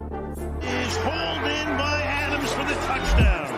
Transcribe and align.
Is 0.00 0.96
hauled 0.96 1.44
in 1.44 1.68
by 1.76 2.00
Adams 2.02 2.50
for 2.52 2.64
the 2.64 2.74
touchdown. 2.86 3.48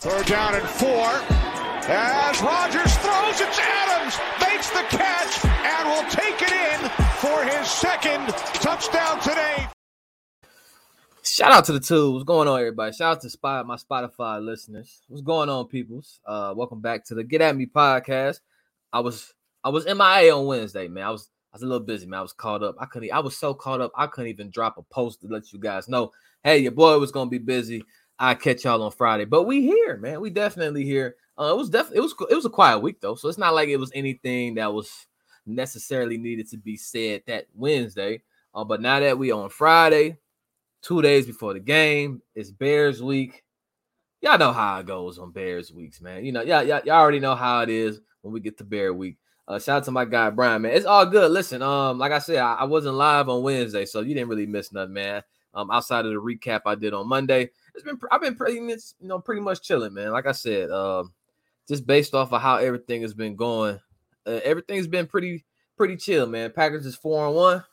Third 0.00 0.26
down 0.26 0.54
and 0.54 0.68
four. 0.68 1.08
As 1.90 2.42
Rodgers 2.42 2.94
throws, 2.98 3.40
it's 3.40 3.58
Adams 3.58 4.18
makes 4.40 4.68
the 4.70 4.82
catch 4.90 5.44
and 5.44 5.88
will 5.88 6.10
take 6.10 6.42
it 6.42 6.52
in 6.52 6.90
for 7.16 7.44
his 7.44 7.66
second 7.68 8.28
touchdown 8.60 9.20
today. 9.20 9.66
Shout 11.22 11.52
out 11.52 11.64
to 11.66 11.72
the 11.72 11.80
two. 11.80 12.12
What's 12.12 12.24
going 12.24 12.46
on, 12.46 12.58
everybody? 12.60 12.92
Shout 12.92 13.16
out 13.16 13.20
to 13.22 13.30
Spot, 13.30 13.66
my 13.66 13.76
Spotify 13.76 14.44
listeners. 14.44 15.00
What's 15.08 15.22
going 15.22 15.48
on, 15.48 15.66
peoples? 15.66 16.20
Uh, 16.26 16.52
welcome 16.56 16.80
back 16.80 17.06
to 17.06 17.14
the 17.14 17.24
Get 17.24 17.40
At 17.40 17.56
Me 17.56 17.66
podcast. 17.66 18.40
I 18.92 19.00
was 19.00 19.32
I 19.64 19.70
was 19.70 19.86
MIA 19.86 20.34
on 20.36 20.46
Wednesday, 20.46 20.88
man. 20.88 21.04
I 21.04 21.10
was 21.10 21.28
I 21.52 21.56
was 21.56 21.62
a 21.62 21.66
little 21.66 21.86
busy, 21.86 22.06
man. 22.06 22.20
I 22.20 22.22
was 22.22 22.32
caught 22.32 22.62
up. 22.62 22.76
I 22.78 22.86
couldn't. 22.86 23.10
I 23.10 23.20
was 23.20 23.36
so 23.36 23.54
caught 23.54 23.80
up. 23.80 23.92
I 23.96 24.06
couldn't 24.06 24.30
even 24.30 24.50
drop 24.50 24.78
a 24.78 24.82
post 24.82 25.22
to 25.22 25.28
let 25.28 25.52
you 25.52 25.58
guys 25.58 25.88
know. 25.88 26.12
Hey, 26.44 26.58
your 26.58 26.72
boy 26.72 26.98
was 26.98 27.12
gonna 27.12 27.30
be 27.30 27.38
busy. 27.38 27.82
I 28.18 28.34
catch 28.34 28.64
y'all 28.64 28.82
on 28.82 28.90
Friday, 28.90 29.24
but 29.24 29.44
we 29.44 29.62
here, 29.62 29.96
man. 29.96 30.20
We 30.20 30.30
definitely 30.30 30.84
here. 30.84 31.16
Uh, 31.38 31.52
it 31.52 31.56
was 31.56 31.70
definitely 31.70 31.98
it 31.98 32.02
was 32.02 32.14
it 32.30 32.34
was 32.34 32.44
a 32.44 32.50
quiet 32.50 32.80
week 32.80 33.00
though, 33.00 33.14
so 33.14 33.28
it's 33.28 33.38
not 33.38 33.54
like 33.54 33.68
it 33.68 33.76
was 33.76 33.92
anything 33.94 34.54
that 34.56 34.72
was 34.72 35.06
necessarily 35.46 36.18
needed 36.18 36.48
to 36.50 36.58
be 36.58 36.76
said 36.76 37.22
that 37.26 37.46
Wednesday. 37.54 38.22
Uh, 38.54 38.64
but 38.64 38.80
now 38.80 39.00
that 39.00 39.18
we 39.18 39.30
on 39.30 39.48
Friday, 39.48 40.16
two 40.82 41.02
days 41.02 41.26
before 41.26 41.54
the 41.54 41.60
game. 41.60 42.22
It's 42.34 42.50
Bears 42.50 43.02
week. 43.02 43.44
Y'all 44.20 44.38
know 44.38 44.52
how 44.52 44.80
it 44.80 44.86
goes 44.86 45.18
on 45.18 45.30
Bears 45.30 45.72
weeks, 45.72 46.00
man. 46.00 46.24
You 46.24 46.32
know, 46.32 46.42
yeah, 46.42 46.62
y'all, 46.62 46.80
y'all 46.84 46.96
already 46.96 47.20
know 47.20 47.34
how 47.34 47.62
it 47.62 47.68
is 47.68 48.00
when 48.22 48.32
we 48.32 48.40
get 48.40 48.58
to 48.58 48.64
Bear 48.64 48.92
week. 48.92 49.16
Uh, 49.48 49.58
shout 49.58 49.78
out 49.78 49.84
to 49.84 49.90
my 49.90 50.04
guy 50.04 50.28
Brian, 50.28 50.60
man. 50.60 50.74
It's 50.74 50.84
all 50.84 51.06
good. 51.06 51.30
Listen, 51.30 51.62
um, 51.62 51.98
like 51.98 52.12
I 52.12 52.18
said, 52.18 52.36
I, 52.36 52.54
I 52.54 52.64
wasn't 52.64 52.96
live 52.96 53.30
on 53.30 53.42
Wednesday, 53.42 53.86
so 53.86 54.00
you 54.00 54.12
didn't 54.14 54.28
really 54.28 54.44
miss 54.44 54.72
nothing, 54.72 54.92
man. 54.92 55.22
Um, 55.54 55.70
outside 55.70 56.04
of 56.04 56.12
the 56.12 56.20
recap 56.20 56.60
I 56.66 56.74
did 56.74 56.92
on 56.92 57.08
Monday, 57.08 57.48
it's 57.74 57.82
been 57.82 57.98
I've 58.12 58.20
been 58.20 58.34
pretty 58.34 58.56
you 58.56 58.78
know, 59.00 59.18
pretty 59.18 59.40
much 59.40 59.62
chilling, 59.62 59.94
man. 59.94 60.12
Like 60.12 60.26
I 60.26 60.32
said, 60.32 60.70
um, 60.70 61.14
just 61.66 61.86
based 61.86 62.14
off 62.14 62.30
of 62.32 62.42
how 62.42 62.56
everything 62.56 63.00
has 63.00 63.14
been 63.14 63.36
going, 63.36 63.80
uh, 64.26 64.40
everything's 64.44 64.86
been 64.86 65.06
pretty 65.06 65.46
pretty 65.78 65.96
chill, 65.96 66.26
man. 66.26 66.52
Packers 66.52 66.84
is 66.84 66.94
four 66.94 67.26
and 67.26 67.34
one. 67.34 67.64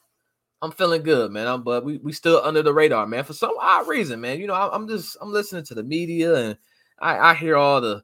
I'm 0.61 0.71
feeling 0.71 1.03
good, 1.03 1.31
man. 1.31 1.45
I'm, 1.45 1.64
but 1.64 1.83
we 1.83 1.97
we 1.97 2.14
still 2.14 2.42
under 2.42 2.64
the 2.64 2.73
radar, 2.73 3.05
man. 3.05 3.25
For 3.25 3.33
some 3.33 3.53
odd 3.59 3.89
reason, 3.89 4.21
man. 4.21 4.39
You 4.39 4.47
know, 4.47 4.53
I, 4.53 4.73
am 4.73 4.88
just 4.88 5.17
I'm 5.19 5.33
listening 5.33 5.66
to 5.66 5.75
the 5.75 5.83
media 5.83 6.36
and 6.36 6.58
I, 6.99 7.17
I 7.17 7.33
hear 7.33 7.58
all 7.58 7.81
the 7.81 8.02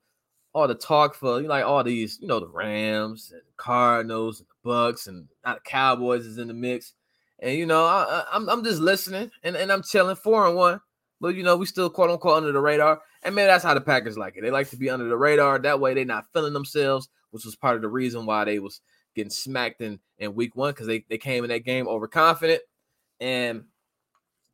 all 0.53 0.67
the 0.67 0.75
talk 0.75 1.15
for 1.15 1.37
you 1.37 1.43
know, 1.43 1.49
like 1.49 1.65
all 1.65 1.83
these, 1.83 2.19
you 2.21 2.27
know, 2.27 2.39
the 2.39 2.47
Rams 2.47 3.31
and 3.31 3.41
Cardinals 3.57 4.39
and 4.39 4.47
the 4.49 4.69
Bucks 4.69 5.07
and 5.07 5.27
the 5.43 5.59
Cowboys 5.65 6.25
is 6.25 6.37
in 6.37 6.47
the 6.47 6.53
mix. 6.53 6.93
And 7.39 7.57
you 7.57 7.65
know, 7.65 7.85
I, 7.85 8.25
I'm 8.31 8.49
I'm 8.49 8.63
just 8.63 8.81
listening 8.81 9.31
and, 9.43 9.55
and 9.55 9.71
I'm 9.71 9.83
chilling 9.83 10.15
four 10.15 10.47
and 10.47 10.55
one. 10.55 10.81
But 11.19 11.35
you 11.35 11.43
know, 11.43 11.55
we 11.55 11.65
still 11.65 11.89
quote 11.89 12.09
unquote 12.09 12.37
under 12.37 12.51
the 12.51 12.59
radar. 12.59 13.01
And 13.23 13.35
man, 13.35 13.47
that's 13.47 13.63
how 13.63 13.73
the 13.73 13.81
Packers 13.81 14.17
like 14.17 14.35
it. 14.37 14.41
They 14.41 14.51
like 14.51 14.69
to 14.71 14.77
be 14.77 14.89
under 14.89 15.07
the 15.07 15.17
radar. 15.17 15.59
That 15.59 15.79
way 15.79 15.93
they're 15.93 16.05
not 16.05 16.25
feeling 16.33 16.53
themselves, 16.53 17.09
which 17.29 17.45
was 17.45 17.55
part 17.55 17.75
of 17.75 17.81
the 17.81 17.87
reason 17.87 18.25
why 18.25 18.45
they 18.45 18.59
was 18.59 18.81
getting 19.15 19.29
smacked 19.29 19.81
in, 19.81 19.99
in 20.17 20.33
week 20.33 20.55
one 20.55 20.71
because 20.71 20.87
they, 20.87 21.05
they 21.09 21.17
came 21.17 21.43
in 21.43 21.49
that 21.49 21.65
game 21.65 21.87
overconfident. 21.87 22.61
And 23.19 23.65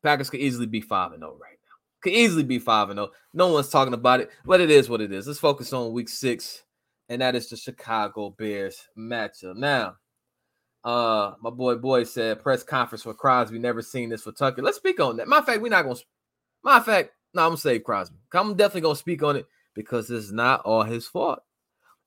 Packers 0.02 0.30
could 0.30 0.40
easily 0.40 0.66
be 0.66 0.80
5 0.80 1.12
and 1.12 1.22
0 1.22 1.38
right 1.40 1.52
now. 1.52 1.57
Could 2.00 2.12
easily 2.12 2.44
be 2.44 2.58
5 2.58 2.90
and 2.90 2.98
0. 2.98 3.10
No 3.34 3.52
one's 3.52 3.68
talking 3.68 3.94
about 3.94 4.20
it, 4.20 4.30
but 4.44 4.60
it 4.60 4.70
is 4.70 4.88
what 4.88 5.00
it 5.00 5.12
is. 5.12 5.26
Let's 5.26 5.40
focus 5.40 5.72
on 5.72 5.92
week 5.92 6.08
six, 6.08 6.62
and 7.08 7.20
that 7.20 7.34
is 7.34 7.48
the 7.48 7.56
Chicago 7.56 8.30
Bears 8.30 8.88
matchup. 8.96 9.56
Now, 9.56 9.96
uh, 10.84 11.32
my 11.40 11.50
boy 11.50 11.76
boy 11.76 12.04
said 12.04 12.40
press 12.40 12.62
conference 12.62 13.02
for 13.02 13.14
Crosby. 13.14 13.58
Never 13.58 13.82
seen 13.82 14.10
this 14.10 14.22
for 14.22 14.32
Tucker. 14.32 14.62
Let's 14.62 14.76
speak 14.76 15.00
on 15.00 15.16
that. 15.16 15.28
Matter 15.28 15.46
fact, 15.46 15.62
we're 15.62 15.70
not 15.70 15.82
gonna. 15.82 15.96
Matter 16.64 16.84
fact, 16.84 17.10
no, 17.34 17.42
I'm 17.42 17.48
gonna 17.50 17.58
save 17.58 17.84
Crosby. 17.84 18.16
I'm 18.32 18.54
definitely 18.54 18.82
gonna 18.82 18.96
speak 18.96 19.22
on 19.22 19.36
it 19.36 19.46
because 19.74 20.10
it's 20.10 20.30
not 20.30 20.60
all 20.60 20.84
his 20.84 21.06
fault 21.06 21.40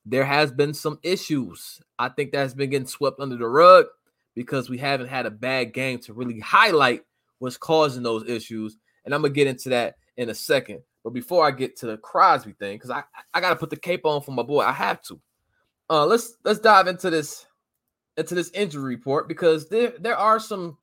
there 0.06 0.25
has 0.25 0.51
been 0.51 0.74
some 0.74 1.00
issues. 1.03 1.81
I 2.00 2.09
think 2.09 2.31
that's 2.31 2.53
been 2.53 2.69
getting 2.69 2.88
swept 2.88 3.19
under 3.19 3.38
the 3.38 3.47
rug 3.47 3.85
because 4.35 4.69
we 4.69 4.78
haven't 4.78 5.07
had 5.07 5.25
a 5.25 5.31
bad 5.31 5.74
game 5.74 6.00
to 6.00 6.13
really 6.13 6.40
highlight 6.40 7.03
what's 7.40 7.57
causing 7.57 8.03
those 8.03 8.28
issues. 8.28 8.78
And 9.06 9.13
I'm 9.13 9.22
gonna 9.22 9.34
get 9.34 9.47
into 9.47 9.69
that 9.69 9.95
in 10.17 10.29
a 10.29 10.35
second. 10.35 10.81
But 11.03 11.12
before 11.12 11.45
I 11.45 11.51
get 11.51 11.75
to 11.78 11.88
the 11.88 11.97
Crosby 11.97 12.53
thing, 12.53 12.75
because 12.75 12.91
I, 12.91 13.03
I 13.34 13.41
gotta 13.41 13.56
put 13.56 13.69
the 13.69 13.78
cape 13.78 14.06
on 14.06 14.22
for 14.22 14.31
my 14.31 14.44
boy, 14.44 14.62
I 14.62 14.72
have 14.72 15.01
to. 15.03 15.19
Uh, 15.89 16.06
let's 16.06 16.35
let's 16.44 16.59
dive 16.59 16.88
into 16.88 17.09
this 17.09 17.45
into 18.17 18.35
this 18.35 18.51
injury 18.51 18.95
report 18.95 19.28
because 19.28 19.67
there 19.69 19.94
there 20.00 20.17
are 20.17 20.39
some 20.39 20.78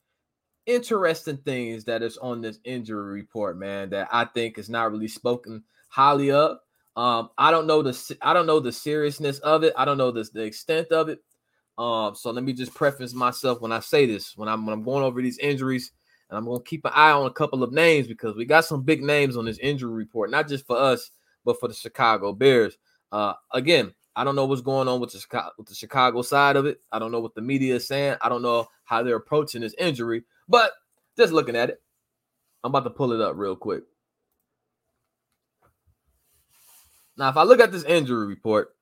interesting 0.66 1.38
things 1.38 1.84
that 1.84 2.02
is 2.02 2.18
on 2.18 2.40
this 2.40 2.58
injury 2.64 3.14
report, 3.14 3.58
man, 3.58 3.90
that 3.90 4.08
I 4.12 4.26
think 4.26 4.58
is 4.58 4.68
not 4.68 4.92
really 4.92 5.08
spoken 5.08 5.64
highly 5.88 6.30
of. 6.30 6.58
Um, 6.94 7.30
I 7.38 7.50
don't 7.50 7.66
know 7.66 7.82
the 7.82 8.16
I 8.22 8.34
don't 8.34 8.46
know 8.46 8.60
the 8.60 8.72
seriousness 8.72 9.38
of 9.38 9.64
it. 9.64 9.72
I 9.76 9.84
don't 9.84 9.98
know 9.98 10.10
the, 10.10 10.28
the 10.32 10.42
extent 10.42 10.88
of 10.88 11.08
it. 11.08 11.20
Um, 11.78 12.16
so 12.16 12.32
let 12.32 12.42
me 12.42 12.52
just 12.52 12.74
preface 12.74 13.14
myself 13.14 13.60
when 13.60 13.70
I 13.70 13.80
say 13.80 14.04
this, 14.04 14.36
when 14.36 14.48
I'm 14.48 14.66
when 14.66 14.74
I'm 14.74 14.82
going 14.82 15.04
over 15.04 15.22
these 15.22 15.38
injuries, 15.38 15.92
and 16.28 16.38
I'm 16.38 16.44
gonna 16.44 16.62
keep 16.62 16.84
an 16.84 16.92
eye 16.94 17.12
on 17.12 17.26
a 17.26 17.32
couple 17.32 17.62
of 17.62 17.72
names 17.72 18.06
because 18.06 18.36
we 18.36 18.44
got 18.44 18.64
some 18.64 18.82
big 18.82 19.02
names 19.02 19.36
on 19.36 19.44
this 19.44 19.58
injury 19.58 19.92
report, 19.92 20.30
not 20.30 20.48
just 20.48 20.66
for 20.66 20.76
us, 20.76 21.10
but 21.44 21.58
for 21.58 21.68
the 21.68 21.74
Chicago 21.74 22.32
Bears. 22.32 22.76
Uh, 23.10 23.34
again, 23.52 23.94
I 24.14 24.24
don't 24.24 24.34
know 24.34 24.44
what's 24.44 24.60
going 24.60 24.88
on 24.88 25.00
with 25.00 25.12
the 25.12 25.20
Chicago, 25.20 25.50
with 25.58 25.68
the 25.68 25.74
Chicago 25.74 26.22
side 26.22 26.56
of 26.56 26.66
it. 26.66 26.80
I 26.92 26.98
don't 26.98 27.12
know 27.12 27.20
what 27.20 27.34
the 27.34 27.40
media 27.40 27.76
is 27.76 27.86
saying. 27.86 28.16
I 28.20 28.28
don't 28.28 28.42
know 28.42 28.66
how 28.84 29.02
they're 29.02 29.16
approaching 29.16 29.60
this 29.62 29.74
injury, 29.78 30.24
but 30.48 30.72
just 31.16 31.32
looking 31.32 31.56
at 31.56 31.70
it, 31.70 31.80
I'm 32.64 32.70
about 32.70 32.84
to 32.84 32.90
pull 32.90 33.12
it 33.12 33.20
up 33.20 33.36
real 33.36 33.56
quick. 33.56 33.84
Now, 37.16 37.28
if 37.28 37.36
I 37.36 37.42
look 37.42 37.60
at 37.60 37.72
this 37.72 37.84
injury 37.84 38.26
report, 38.26 38.74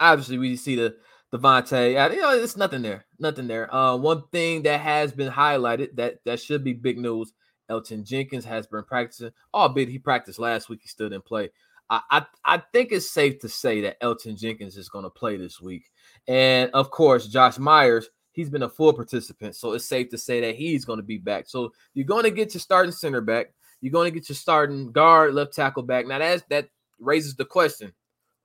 obviously 0.00 0.38
we 0.38 0.56
see 0.56 0.76
the 0.76 0.96
Davante. 1.32 2.12
You 2.12 2.20
know, 2.20 2.30
it's 2.32 2.56
nothing 2.56 2.82
there, 2.82 3.04
nothing 3.18 3.46
there. 3.46 3.72
Uh, 3.74 3.96
one 3.96 4.22
thing 4.32 4.62
that 4.62 4.80
has 4.80 5.12
been 5.12 5.30
highlighted 5.30 5.96
that 5.96 6.16
that 6.24 6.40
should 6.40 6.64
be 6.64 6.72
big 6.72 6.98
news. 6.98 7.32
Elgton 7.70 8.02
Jenkins 8.04 8.46
has 8.46 8.66
been 8.66 8.82
practicing, 8.84 9.30
albeit 9.52 9.90
he 9.90 9.98
practiced 9.98 10.38
last 10.38 10.68
week. 10.68 10.80
He 10.82 10.88
still 10.88 11.10
didn't 11.10 11.26
play. 11.26 11.50
I, 11.90 12.00
I, 12.10 12.26
I 12.44 12.62
think 12.72 12.92
it's 12.92 13.10
safe 13.10 13.40
to 13.40 13.48
say 13.48 13.82
that 13.82 14.00
Elgton 14.00 14.38
Jenkins 14.38 14.76
is 14.76 14.88
going 14.88 15.04
to 15.04 15.10
play 15.10 15.36
this 15.36 15.60
week, 15.60 15.90
and 16.26 16.70
of 16.72 16.90
course, 16.90 17.26
Josh 17.26 17.58
Myers. 17.58 18.08
He's 18.32 18.50
been 18.50 18.62
a 18.62 18.68
full 18.68 18.92
participant, 18.92 19.56
so 19.56 19.72
it's 19.72 19.84
safe 19.84 20.10
to 20.10 20.18
say 20.18 20.40
that 20.42 20.54
he's 20.54 20.84
going 20.84 20.98
to 20.98 21.04
be 21.04 21.18
back. 21.18 21.48
So 21.48 21.72
you're 21.92 22.06
going 22.06 22.22
to 22.22 22.30
get 22.30 22.54
your 22.54 22.60
starting 22.60 22.92
center 22.92 23.20
back. 23.20 23.52
You're 23.80 23.90
going 23.90 24.12
to 24.12 24.16
get 24.16 24.28
your 24.28 24.36
starting 24.36 24.92
guard, 24.92 25.34
left 25.34 25.54
tackle 25.54 25.82
back. 25.82 26.06
Now 26.06 26.20
that's 26.20 26.42
that 26.48 26.68
raises 27.00 27.34
the 27.34 27.44
question: 27.44 27.92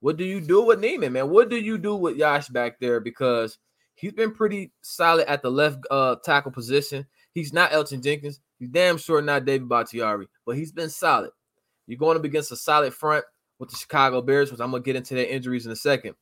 What 0.03 0.18
do 0.18 0.25
you 0.25 0.41
do 0.41 0.62
with 0.62 0.81
Nijman, 0.81 1.14
man? 1.14 1.30
What 1.30 1.50
do 1.50 1.56
you 1.56 1.78
do 1.78 1.96
with 1.96 2.18
Yosh 2.18 2.50
back 2.50 2.78
there? 2.81 3.00
Because 3.00 3.58
he's 3.96 4.12
been 4.12 4.34
pretty 4.34 4.74
solid 4.81 5.30
at 5.30 5.41
the 5.41 5.50
left 5.50 5.78
uh, 5.90 6.18
tackle 6.25 6.52
position. 6.52 7.08
He's 7.31 7.53
not 7.53 7.72
Elgton 7.72 8.03
Jenkins. 8.03 8.42
He's 8.59 8.68
damn 8.68 8.97
sure 8.97 9.22
not 9.22 9.46
David 9.46 9.69
Bakhtiari, 9.69 10.28
but 10.46 10.58
he's 10.58 10.74
been 10.74 10.90
solid. 10.90 11.31
You're 11.88 11.97
going 11.97 12.18
up 12.18 12.25
against 12.25 12.52
a 12.52 12.58
solid 12.58 12.94
front 12.94 13.24
with 13.59 13.69
the 13.69 13.78
Chicago 13.78 14.22
Bears, 14.22 14.52
which 14.52 14.59
I'm 14.59 14.72
gonna 14.72 14.84
get 14.84 14.97
into 14.97 15.16
their 15.16 15.25
injuries 15.25 15.66
in 15.66 15.72
a 15.72 15.75
second. 15.78 16.16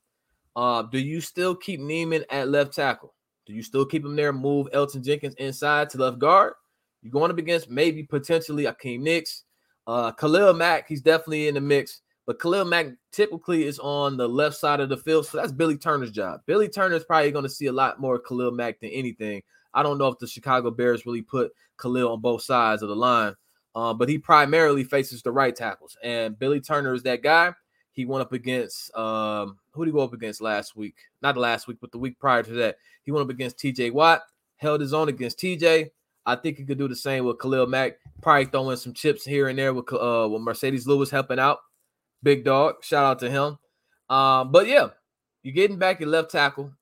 Uh, 0.55 0.83
do 0.83 0.99
you 0.99 1.19
still 1.19 1.55
keep 1.55 1.79
Nijman 1.79 2.23
at 2.29 2.49
left 2.49 2.75
tackle? 2.75 3.15
Do 3.47 3.53
you 3.53 3.63
still 3.63 3.87
keep 3.87 4.05
him 4.05 4.15
there? 4.15 4.31
Move 4.31 4.67
Elgton 4.75 5.03
Jenkins 5.03 5.33
inside 5.39 5.89
to 5.89 5.97
left 5.97 6.19
guard. 6.19 6.53
You're 7.01 7.11
going 7.11 7.31
up 7.31 7.39
against 7.39 7.67
maybe 7.67 8.03
potentially 8.03 8.65
Akiem 8.65 9.07
Hicks, 9.07 9.43
uh, 9.87 10.11
Khalil 10.11 10.53
Mack. 10.53 10.87
He's 10.87 11.01
definitely 11.01 11.47
in 11.47 11.55
the 11.55 11.61
mix. 11.61 12.01
But 12.31 12.39
Khalil 12.39 12.63
Mack 12.63 12.85
typically 13.11 13.65
is 13.65 13.77
on 13.79 14.15
the 14.15 14.25
left 14.25 14.55
side 14.55 14.79
of 14.79 14.87
the 14.87 14.95
field. 14.95 15.25
So 15.25 15.37
that's 15.37 15.51
Billy 15.51 15.75
Turner's 15.75 16.11
job. 16.11 16.39
Billy 16.45 16.69
Turner 16.69 16.95
is 16.95 17.03
probably 17.03 17.29
going 17.29 17.43
to 17.43 17.49
see 17.49 17.65
a 17.65 17.73
lot 17.73 17.99
more 17.99 18.19
Khalil 18.19 18.51
Mack 18.51 18.79
than 18.79 18.89
anything. 18.91 19.43
I 19.73 19.83
don't 19.83 19.97
know 19.97 20.07
if 20.07 20.17
the 20.17 20.27
Chicago 20.27 20.71
Bears 20.71 21.05
really 21.05 21.23
put 21.23 21.51
Khalil 21.77 22.13
on 22.13 22.21
both 22.21 22.41
sides 22.43 22.83
of 22.83 22.87
the 22.87 22.95
line, 22.95 23.35
uh, 23.75 23.93
but 23.93 24.07
he 24.07 24.17
primarily 24.17 24.85
faces 24.85 25.21
the 25.21 25.31
right 25.33 25.53
tackles. 25.53 25.97
And 26.01 26.39
Billy 26.39 26.61
Turner 26.61 26.93
is 26.93 27.03
that 27.03 27.21
guy. 27.21 27.53
He 27.91 28.05
went 28.05 28.21
up 28.21 28.31
against 28.31 28.95
um, 28.95 29.59
who 29.73 29.83
did 29.83 29.91
he 29.91 29.93
go 29.93 30.05
up 30.05 30.13
against 30.13 30.39
last 30.39 30.77
week? 30.77 30.95
Not 31.21 31.35
last 31.35 31.67
week, 31.67 31.79
but 31.81 31.91
the 31.91 31.99
week 31.99 32.17
prior 32.17 32.43
to 32.43 32.53
that. 32.53 32.77
He 33.03 33.11
went 33.11 33.25
up 33.25 33.29
against 33.29 33.57
TJ 33.57 33.91
Watt, 33.91 34.21
held 34.55 34.79
his 34.79 34.93
own 34.93 35.09
against 35.09 35.37
TJ. 35.37 35.89
I 36.25 36.35
think 36.37 36.59
he 36.59 36.63
could 36.63 36.77
do 36.77 36.87
the 36.87 36.95
same 36.95 37.25
with 37.25 37.39
Khalil 37.39 37.67
Mack. 37.67 37.97
Probably 38.21 38.45
throwing 38.45 38.77
some 38.77 38.93
chips 38.93 39.25
here 39.25 39.49
and 39.49 39.59
there 39.59 39.73
with 39.73 39.91
uh, 39.91 40.29
with 40.31 40.41
Marcedes 40.41 40.87
Lewis 40.87 41.09
helping 41.09 41.37
out 41.37 41.57
big 42.23 42.45
dog. 42.45 42.83
Shout 42.83 43.05
out 43.05 43.19
to 43.19 43.29
him. 43.29 43.57
Um, 44.09 44.51
but 44.51 44.67
yeah, 44.67 44.89
you're 45.43 45.53
getting 45.53 45.77
back 45.77 45.99
your 45.99 46.09
left 46.09 46.31
tackle 46.31 46.73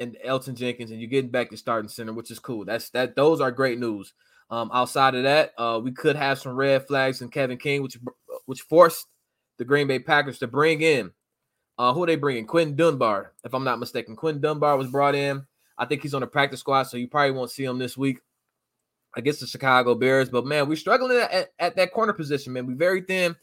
and 0.00 0.16
Elgton 0.26 0.54
Jenkins, 0.54 0.90
and 0.90 1.00
you're 1.00 1.10
getting 1.10 1.30
back 1.30 1.50
your 1.50 1.58
starting 1.58 1.88
center, 1.88 2.12
which 2.12 2.30
is 2.30 2.38
cool. 2.38 2.64
That's 2.64 2.90
that. 2.90 3.16
Those 3.16 3.40
are 3.40 3.50
great 3.50 3.78
news. 3.78 4.12
Um, 4.50 4.70
outside 4.72 5.14
of 5.14 5.22
that, 5.22 5.52
uh, 5.58 5.80
we 5.82 5.92
could 5.92 6.16
have 6.16 6.38
some 6.38 6.54
red 6.54 6.86
flags 6.86 7.22
in 7.22 7.28
Kevin 7.28 7.58
King, 7.58 7.82
which 7.82 7.98
which 8.46 8.60
forced 8.62 9.06
the 9.58 9.64
Green 9.64 9.86
Bay 9.86 9.98
Packers 9.98 10.38
to 10.40 10.46
bring 10.46 10.82
in 10.82 11.12
uh, 11.78 11.92
who 11.92 12.02
are 12.04 12.06
they 12.06 12.16
bringing? 12.16 12.46
Quinton 12.46 12.76
Dunbar, 12.76 13.32
if 13.44 13.54
I'm 13.54 13.64
not 13.64 13.78
mistaken. 13.78 14.16
Quinton 14.16 14.40
Dunbar 14.40 14.76
was 14.76 14.90
brought 14.90 15.14
in. 15.14 15.44
I 15.76 15.86
think 15.86 16.02
he's 16.02 16.14
on 16.14 16.20
the 16.20 16.26
practice 16.26 16.60
squad, 16.60 16.84
so 16.84 16.96
you 16.96 17.08
probably 17.08 17.32
won't 17.32 17.50
see 17.50 17.64
him 17.64 17.78
this 17.78 17.96
week. 17.96 18.18
against 19.16 19.40
the 19.40 19.46
Chicago 19.46 19.94
Bears. 19.94 20.28
But 20.28 20.46
man, 20.46 20.68
we're 20.68 20.76
struggling 20.76 21.18
at, 21.18 21.50
at 21.58 21.76
that 21.76 21.92
corner 21.92 22.12
position, 22.12 22.52
man. 22.52 22.66
We're 22.66 22.76
very 22.76 23.02
thin 23.02 23.36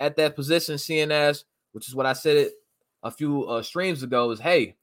at 0.00 0.16
that 0.16 0.34
position, 0.34 0.78
seeing 0.78 1.12
as, 1.12 1.44
which 1.72 1.86
is 1.86 1.94
what 1.94 2.06
I 2.06 2.14
said 2.14 2.36
it 2.36 2.52
a 3.02 3.10
few 3.10 3.44
uh, 3.44 3.62
streams 3.62 4.02
ago, 4.02 4.30
is 4.30 4.40
hey, 4.40 4.76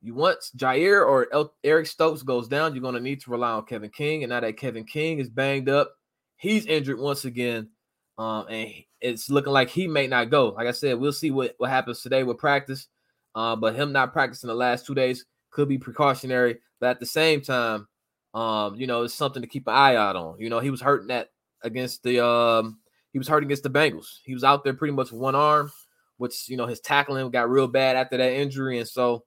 you 0.00 0.14
want 0.14 0.38
Jaire 0.56 1.06
or 1.06 1.28
El- 1.32 1.54
Eric 1.62 1.86
Stokes 1.86 2.22
goes 2.22 2.48
down, 2.48 2.74
you're 2.74 2.82
going 2.82 2.94
to 2.94 3.00
need 3.00 3.20
to 3.22 3.30
rely 3.30 3.50
on 3.50 3.66
Kevin 3.66 3.90
King. 3.90 4.24
And 4.24 4.30
now 4.30 4.40
that 4.40 4.56
Kevin 4.56 4.84
King 4.84 5.18
is 5.18 5.28
banged 5.28 5.68
up, 5.68 5.92
he's 6.36 6.66
injured 6.66 6.98
once 6.98 7.24
again. 7.24 7.68
Um, 8.16 8.46
and 8.48 8.72
it's 9.00 9.30
looking 9.30 9.52
like 9.52 9.68
he 9.68 9.86
may 9.86 10.06
not 10.06 10.30
go. 10.30 10.48
Like 10.48 10.66
I 10.66 10.72
said, 10.72 10.98
we'll 10.98 11.12
see 11.12 11.30
what, 11.30 11.54
what 11.58 11.70
happens 11.70 12.00
today 12.00 12.24
with 12.24 12.38
practice. 12.38 12.88
Uh, 13.34 13.54
but 13.54 13.76
him 13.76 13.92
not 13.92 14.12
practicing 14.12 14.48
the 14.48 14.54
last 14.54 14.86
two 14.86 14.94
days 14.94 15.24
could 15.50 15.68
be 15.68 15.78
precautionary. 15.78 16.58
But 16.80 16.90
at 16.90 17.00
the 17.00 17.06
same 17.06 17.40
time, 17.40 17.86
um, 18.34 18.74
you 18.76 18.86
know, 18.86 19.02
it's 19.02 19.14
something 19.14 19.42
to 19.42 19.48
keep 19.48 19.66
an 19.68 19.74
eye 19.74 19.96
out 19.96 20.16
on. 20.16 20.36
You 20.38 20.48
know, 20.48 20.60
he 20.60 20.70
was 20.70 20.80
hurting 20.80 21.08
that 21.08 21.30
against 21.62 22.02
the 22.02 22.24
um, 22.24 22.78
he 23.12 23.18
was 23.18 23.28
hurting 23.28 23.48
against 23.48 23.62
the 23.62 23.70
Bengals. 23.70 24.18
He 24.24 24.34
was 24.34 24.44
out 24.44 24.64
there 24.64 24.74
pretty 24.74 24.94
much 24.94 25.12
one 25.12 25.34
arm, 25.34 25.72
which 26.16 26.48
you 26.48 26.56
know 26.56 26.66
his 26.66 26.80
tackling 26.80 27.30
got 27.30 27.50
real 27.50 27.68
bad 27.68 27.96
after 27.96 28.16
that 28.16 28.32
injury, 28.32 28.78
and 28.78 28.88
so 28.88 29.24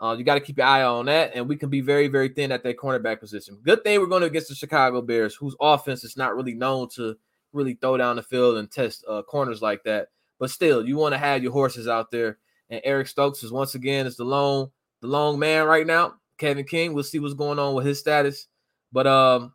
uh, 0.00 0.14
you 0.16 0.24
got 0.24 0.34
to 0.34 0.40
keep 0.40 0.58
your 0.58 0.66
eye 0.66 0.82
on 0.82 1.06
that. 1.06 1.32
And 1.34 1.48
we 1.48 1.56
can 1.56 1.70
be 1.70 1.80
very, 1.80 2.08
very 2.08 2.28
thin 2.28 2.52
at 2.52 2.62
that 2.62 2.76
cornerback 2.76 3.20
position. 3.20 3.58
Good 3.62 3.82
thing 3.82 3.98
we're 3.98 4.06
going 4.06 4.22
against 4.22 4.48
the 4.48 4.54
Chicago 4.54 5.02
Bears, 5.02 5.34
whose 5.34 5.56
offense 5.60 6.04
is 6.04 6.16
not 6.16 6.36
really 6.36 6.54
known 6.54 6.88
to 6.90 7.16
really 7.52 7.74
throw 7.74 7.96
down 7.96 8.16
the 8.16 8.22
field 8.22 8.58
and 8.58 8.70
test 8.70 9.04
uh, 9.08 9.22
corners 9.22 9.60
like 9.60 9.82
that. 9.84 10.08
But 10.38 10.50
still, 10.50 10.86
you 10.86 10.96
want 10.96 11.14
to 11.14 11.18
have 11.18 11.42
your 11.42 11.52
horses 11.52 11.88
out 11.88 12.10
there. 12.10 12.38
And 12.70 12.80
Eric 12.84 13.08
Stokes 13.08 13.42
is 13.42 13.50
once 13.50 13.74
again 13.74 14.06
is 14.06 14.16
the 14.16 14.24
lone 14.24 14.70
the 15.00 15.06
long 15.06 15.38
man 15.38 15.66
right 15.66 15.86
now. 15.86 16.14
Kevin 16.38 16.64
King, 16.64 16.92
we'll 16.92 17.04
see 17.04 17.18
what's 17.18 17.34
going 17.34 17.58
on 17.58 17.74
with 17.74 17.86
his 17.86 17.98
status. 17.98 18.46
But 18.92 19.06
um, 19.06 19.52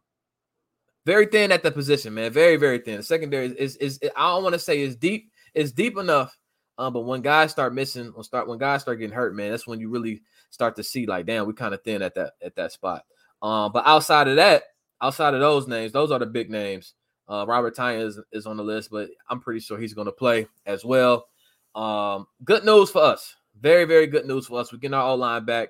very 1.06 1.26
thin 1.26 1.52
at 1.52 1.64
the 1.64 1.72
position, 1.72 2.14
man. 2.14 2.32
Very, 2.32 2.56
very 2.56 2.80
thin. 2.80 2.98
The 2.98 3.04
secondary 3.04 3.48
is 3.48 3.76
is, 3.76 4.00
is 4.00 4.12
I 4.16 4.30
don't 4.30 4.44
want 4.44 4.54
to 4.54 4.60
say 4.60 4.82
is 4.82 4.96
deep. 4.96 5.32
It's 5.54 5.72
deep 5.72 5.98
enough. 5.98 6.38
Um, 6.78 6.94
but 6.94 7.02
when 7.02 7.22
guys 7.22 7.52
start 7.52 7.74
missing, 7.74 8.12
when 8.14 8.24
start 8.24 8.48
when 8.48 8.58
guys 8.58 8.82
start 8.82 9.00
getting 9.00 9.16
hurt, 9.16 9.36
man, 9.36 9.52
that's 9.52 9.68
when 9.68 9.80
you 9.80 9.90
really 9.90 10.22
start 10.50 10.76
to 10.78 10.84
see 10.84 11.06
like, 11.06 11.26
damn, 11.26 11.46
we 11.46 11.54
kind 11.54 11.74
of 11.74 11.84
thin 11.84 12.02
at 12.02 12.16
that 12.16 12.34
at 12.44 12.56
that 12.56 12.72
spot. 12.72 13.04
Um, 13.42 13.72
but 13.72 13.86
outside 13.86 14.28
of 14.28 14.38
that, 14.38 14.64
outside 15.02 15.34
of 15.34 15.40
those 15.40 15.68
names, 15.68 15.92
those 15.92 16.12
are 16.12 16.20
the 16.20 16.26
big 16.26 16.50
names. 16.50 16.94
Uh, 17.28 17.46
Robert 17.48 17.76
Tonyan 17.76 18.06
is, 18.06 18.20
is 18.32 18.46
on 18.46 18.58
the 18.58 18.64
list, 18.64 18.90
but 18.92 19.10
I'm 19.30 19.40
pretty 19.40 19.60
sure 19.60 19.78
he's 19.78 19.94
going 19.94 20.06
to 20.06 20.12
play 20.12 20.48
as 20.66 20.84
well. 20.84 21.28
Um, 21.76 22.28
good 22.44 22.64
news 22.66 22.90
for 22.90 23.02
us. 23.02 23.36
Very, 23.60 23.86
very 23.86 24.08
good 24.08 24.26
news 24.26 24.48
for 24.48 24.60
us. 24.60 24.72
We're 24.72 24.80
getting 24.80 24.94
our 24.96 25.10
O 25.10 25.16
line 25.16 25.46
back, 25.46 25.70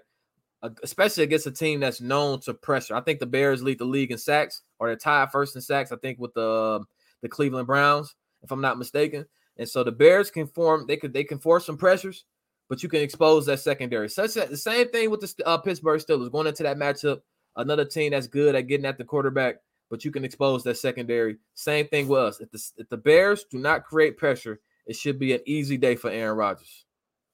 especially 0.84 1.24
against 1.24 1.48
a 1.48 1.52
team 1.52 1.80
that's 1.80 2.02
known 2.02 2.40
to 2.42 2.54
pressure. 2.54 2.96
I 2.96 3.02
think 3.02 3.20
the 3.20 3.26
Bears 3.26 3.62
lead 3.62 3.80
the 3.80 3.86
league 3.86 4.12
in 4.12 4.18
sacks, 4.18 4.62
or 4.80 4.88
they're 4.88 4.96
tied 4.96 5.32
first 5.32 5.56
in 5.56 5.62
sacks. 5.62 5.92
I 5.92 5.98
think 5.98 6.20
with 6.20 6.34
the 6.34 6.84
the 7.22 7.30
Cleveland 7.30 7.68
Browns, 7.68 8.16
if 8.42 8.52
I'm 8.52 8.62
not 8.62 8.78
mistaken. 8.78 9.26
And 9.58 9.68
so 9.68 9.84
the 9.84 9.92
Bears 9.92 10.32
can 10.32 10.48
form. 10.48 10.86
They 10.88 10.98
could 10.98 11.14
they 11.14 11.24
can 11.24 11.40
force 11.40 11.66
some 11.66 11.78
pressures, 11.78 12.26
but 12.70 12.84
you 12.84 12.90
can 12.90 13.02
expose 13.02 13.46
that 13.46 13.60
secondary. 13.60 14.10
Such 14.10 14.34
that 14.36 14.50
the 14.50 14.58
same 14.58 14.90
thing 14.90 15.10
with 15.10 15.22
the 15.22 15.48
uh, 15.48 15.58
Pittsburgh 15.58 16.02
Steelers 16.02 16.32
going 16.32 16.48
into 16.48 16.64
that 16.64 16.78
matchup. 16.78 17.22
Another 17.56 17.86
team 17.86 18.12
that's 18.12 18.28
good 18.28 18.56
at 18.56 18.68
getting 18.68 18.86
at 18.86 18.98
the 18.98 19.04
quarterback, 19.04 19.58
but 19.92 20.04
you 20.04 20.12
can 20.12 20.26
expose 20.26 20.64
that 20.64 20.78
secondary. 20.78 21.38
Same 21.54 21.88
thing 21.88 22.08
with 22.08 22.20
us. 22.20 22.42
If 22.42 22.50
the 22.52 22.72
if 22.78 22.90
the 22.90 22.98
Bears 22.98 23.46
do 23.50 23.60
not 23.60 23.84
create 23.84 24.18
pressure, 24.18 24.60
it 24.88 24.96
should 24.96 25.20
be 25.20 25.34
an 25.34 25.42
easy 25.46 25.78
day 25.78 25.96
for 25.96 26.10
Aaron 26.10 26.38
Rodgers. 26.38 26.86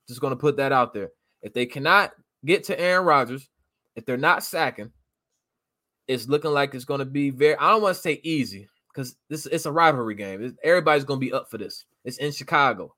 Just 0.07 0.19
going 0.19 0.31
to 0.31 0.37
put 0.37 0.57
that 0.57 0.71
out 0.71 0.93
there. 0.93 1.11
If 1.41 1.53
they 1.53 1.65
cannot 1.65 2.11
get 2.45 2.65
to 2.65 2.79
Aaron 2.79 3.05
Rodgers, 3.05 3.49
if 3.95 4.05
they're 4.05 4.17
not 4.17 4.43
sacking, 4.43 4.91
it's 6.07 6.27
looking 6.27 6.51
like 6.51 6.73
it's 6.73 6.85
going 6.85 6.99
to 6.99 7.05
be 7.05 7.29
very. 7.29 7.55
I 7.57 7.69
don't 7.69 7.81
want 7.81 7.95
to 7.95 8.01
say 8.01 8.19
easy 8.23 8.67
because 8.93 9.15
this 9.29 9.45
it's 9.45 9.65
a 9.65 9.71
rivalry 9.71 10.15
game. 10.15 10.57
Everybody's 10.63 11.03
going 11.03 11.19
to 11.19 11.25
be 11.25 11.33
up 11.33 11.49
for 11.49 11.57
this. 11.57 11.85
It's 12.03 12.17
in 12.17 12.31
Chicago. 12.31 12.95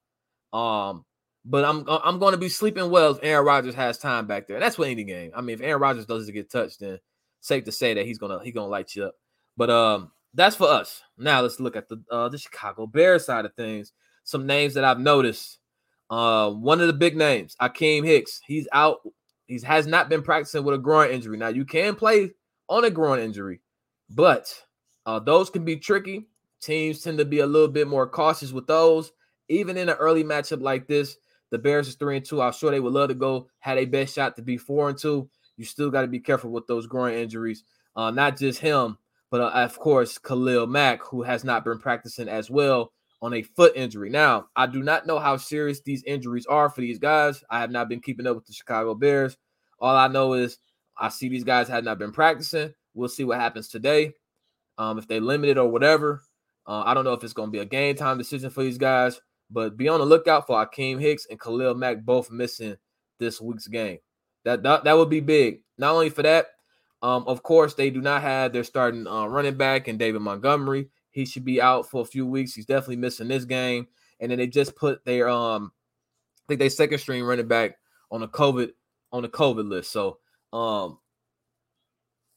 Um, 0.54 1.06
but 1.44 1.66
I'm 1.66 1.86
I'm 1.88 2.20
going 2.20 2.34
to 2.34 2.38
be 2.38 2.50
sleeping 2.50 2.90
well 2.90 3.12
if 3.12 3.20
Aaron 3.22 3.46
Rodgers 3.46 3.76
has 3.76 3.98
time 3.98 4.28
back 4.28 4.48
there. 4.48 4.60
That's 4.60 4.78
what 4.78 4.90
any 4.90 5.04
game. 5.04 5.32
I 5.36 5.42
mean, 5.42 5.56
if 5.56 5.62
Aaron 5.62 5.82
Rodgers 5.82 6.06
doesn't 6.06 6.34
get 6.34 6.52
touched, 6.52 6.80
then 6.80 7.00
safe 7.42 7.64
to 7.66 7.72
say 7.72 7.94
that 7.94 8.06
he's 8.06 8.18
gonna 8.18 8.40
he's 8.44 8.54
gonna 8.54 8.68
light 8.68 8.96
you 8.96 9.06
up. 9.06 9.16
But 9.58 9.70
um, 9.70 10.12
that's 10.34 10.56
for 10.56 10.68
us. 10.70 11.02
Now 11.18 11.42
let's 11.42 11.60
look 11.60 11.76
at 11.76 11.90
the 11.90 12.02
uh, 12.10 12.30
the 12.30 12.38
Chicago 12.38 12.88
Bears 12.88 13.26
side 13.26 13.46
of 13.46 13.54
things. 13.56 13.92
Some 14.24 14.46
names 14.46 14.76
that 14.76 14.84
I've 14.84 15.00
noticed. 15.00 15.58
Uh, 16.10 16.52
one 16.52 16.82
of 16.82 16.88
the 16.88 16.94
big 16.94 17.16
names, 17.16 17.56
Akiem 17.62 18.06
Hicks. 18.06 18.42
He's 18.46 18.68
out. 18.74 19.00
He 19.52 19.60
has 19.66 19.86
not 19.86 20.08
been 20.08 20.22
practicing 20.22 20.64
with 20.64 20.76
a 20.76 20.78
groin 20.78 21.12
injury. 21.12 21.38
Now 21.38 21.50
you 21.50 21.66
can 21.66 21.96
play 21.96 22.32
on 22.70 22.86
a 22.86 22.90
groin 22.90 23.20
injury, 23.20 23.60
but 24.10 24.48
uh, 25.06 25.20
those 25.20 25.50
can 25.50 25.66
be 25.66 25.76
tricky. 25.76 26.28
Teams 26.62 27.02
tend 27.02 27.18
to 27.18 27.26
be 27.26 27.40
a 27.40 27.46
little 27.46 27.68
bit 27.68 27.90
more 27.90 28.08
cautious 28.08 28.54
with 28.54 28.66
those. 28.66 29.12
Even 29.50 29.76
in 29.76 29.90
an 29.90 29.98
early 29.98 30.24
matchup 30.24 30.62
like 30.62 30.88
this, 30.88 31.18
the 31.50 31.58
Bears 31.58 31.90
is 31.90 31.96
three 31.96 32.16
and 32.16 32.26
two. 32.26 32.42
I'm 32.42 32.54
sure 32.54 32.72
they 32.72 32.80
would 32.80 32.94
love 32.94 33.10
to 33.10 33.14
go 33.14 33.50
had 33.60 33.78
a 33.78 33.84
best 33.84 34.16
shot 34.16 34.38
to 34.38 34.42
be 34.42 34.56
four 34.56 34.88
and 34.88 34.98
two. 34.98 35.30
You 35.58 35.66
still 35.66 35.90
got 35.90 36.04
to 36.04 36.08
be 36.08 36.22
careful 36.22 36.50
with 36.50 36.66
those 36.68 36.88
groin 36.88 37.16
injuries. 37.16 37.66
Uh, 37.94 38.10
not 38.10 38.38
just 38.38 38.62
him, 38.62 38.98
but 39.32 39.42
uh, 39.42 39.50
of 39.50 39.78
course 39.78 40.18
Khalil 40.18 40.66
Mack, 40.66 41.04
who 41.04 41.24
has 41.24 41.44
not 41.44 41.66
been 41.66 41.78
practicing 41.78 42.30
as 42.30 42.50
well 42.50 42.94
on 43.22 43.34
a 43.34 43.44
foot 43.44 43.74
injury. 43.76 44.10
Now, 44.10 44.48
I 44.56 44.66
do 44.66 44.82
not 44.82 45.06
know 45.06 45.20
how 45.20 45.38
serious 45.38 45.82
these 45.82 46.04
injuries 46.04 46.46
are 46.48 46.70
for 46.70 46.82
these 46.82 47.00
guys. 47.00 47.44
I 47.50 47.60
have 47.60 47.72
not 47.72 47.88
been 47.88 48.02
keeping 48.02 48.26
up 48.26 48.36
with 48.36 48.46
the 48.46 48.54
Chicago 48.54 48.96
Bears. 48.96 49.38
All 49.80 49.96
I 49.96 50.08
know 50.08 50.34
is 50.34 50.58
I 50.98 51.10
see 51.10 51.30
these 51.30 51.44
guys 51.44 51.68
have 51.68 51.84
not 51.84 52.00
been 52.00 52.12
practicing. 52.12 52.74
We'll 52.94 53.10
see 53.10 53.24
what 53.24 53.40
happens 53.40 53.68
today. 53.68 54.14
Um, 54.78 54.98
if 54.98 55.08
they 55.08 55.20
limit 55.20 55.50
it 55.50 55.58
or 55.58 55.68
whatever. 55.70 56.24
Uh, 56.68 56.84
I 56.86 56.94
don't 56.94 57.04
know 57.04 57.14
if 57.14 57.24
it's 57.24 57.34
going 57.34 57.48
to 57.48 57.52
be 57.52 57.60
a 57.60 57.66
game 57.66 57.96
time 57.96 58.18
decision 58.18 58.50
for 58.50 58.64
these 58.64 58.78
guys, 58.78 59.20
but 59.50 59.78
be 59.78 59.88
on 59.88 60.00
the 60.00 60.06
lookout 60.06 60.48
for 60.48 60.64
Akiem 60.64 61.00
Hicks 61.00 61.28
and 61.30 61.40
Khalil 61.40 61.76
Mack 61.76 62.04
both 62.04 62.32
missing 62.32 62.78
this 63.20 63.42
week's 63.42 63.68
game. 63.68 63.98
That 64.46 64.64
that, 64.64 64.84
that 64.84 64.98
would 64.98 65.10
be 65.10 65.20
big. 65.20 65.62
Not 65.78 65.94
only 65.94 66.10
for 66.10 66.24
that, 66.24 66.48
um, 67.02 67.24
of 67.28 67.44
course, 67.44 67.74
they 67.74 67.90
do 67.90 68.02
not 68.02 68.22
have 68.22 68.54
their 68.54 68.64
starting 68.64 69.08
uh, 69.08 69.26
running 69.26 69.56
back 69.56 69.88
and 69.88 69.98
David 69.98 70.22
Montgomery. 70.22 70.90
He 71.12 71.26
should 71.26 71.46
be 71.46 71.62
out 71.62 71.90
for 71.90 72.02
a 72.02 72.06
few 72.06 72.26
weeks. 72.26 72.54
He's 72.54 72.66
definitely 72.66 72.96
missing 72.98 73.28
this 73.28 73.46
game. 73.46 73.88
And 74.20 74.32
then 74.32 74.38
they 74.40 74.48
just 74.48 74.76
put 74.76 75.04
their 75.06 75.30
um, 75.30 75.72
I 76.38 76.44
think 76.48 76.60
they 76.60 76.70
second 76.70 77.00
string 77.00 77.24
running 77.24 77.48
back 77.48 77.78
on 78.12 78.22
the 78.22 78.28
COVID 78.28 78.72
on 79.12 79.24
the 79.24 79.30
COVID 79.30 79.68
list. 79.68 79.92
So 79.92 80.20
um, 80.54 81.00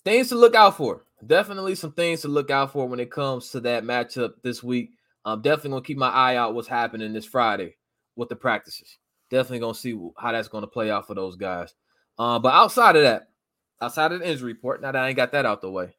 things 0.04 0.28
to 0.28 0.36
look 0.36 0.54
out 0.54 0.76
for. 0.76 1.04
Definitely 1.26 1.74
some 1.74 1.92
things 1.92 2.20
to 2.22 2.28
look 2.28 2.50
out 2.50 2.72
for 2.72 2.86
when 2.86 3.00
it 3.00 3.10
comes 3.10 3.50
to 3.50 3.60
that 3.60 3.84
matchup 3.84 4.34
this 4.42 4.62
week. 4.62 4.90
I'm 5.24 5.40
definitely 5.40 5.70
gonna 5.70 5.82
keep 5.82 5.96
my 5.96 6.10
eye 6.10 6.36
out 6.36 6.54
what's 6.54 6.68
happening 6.68 7.12
this 7.12 7.24
Friday 7.24 7.76
with 8.16 8.28
the 8.28 8.36
practices. 8.36 8.98
Definitely 9.30 9.60
gonna 9.60 9.74
see 9.74 9.98
how 10.18 10.32
that's 10.32 10.48
gonna 10.48 10.66
play 10.66 10.90
out 10.90 11.06
for 11.06 11.14
those 11.14 11.36
guys. 11.36 11.74
Uh, 12.18 12.38
but 12.38 12.52
outside 12.52 12.96
of 12.96 13.02
that, 13.02 13.28
outside 13.80 14.12
of 14.12 14.20
the 14.20 14.30
injury 14.30 14.52
report, 14.52 14.82
now 14.82 14.92
that 14.92 15.02
I 15.02 15.08
ain't 15.08 15.16
got 15.16 15.32
that 15.32 15.46
out 15.46 15.62
the 15.62 15.70
way, 15.70 15.94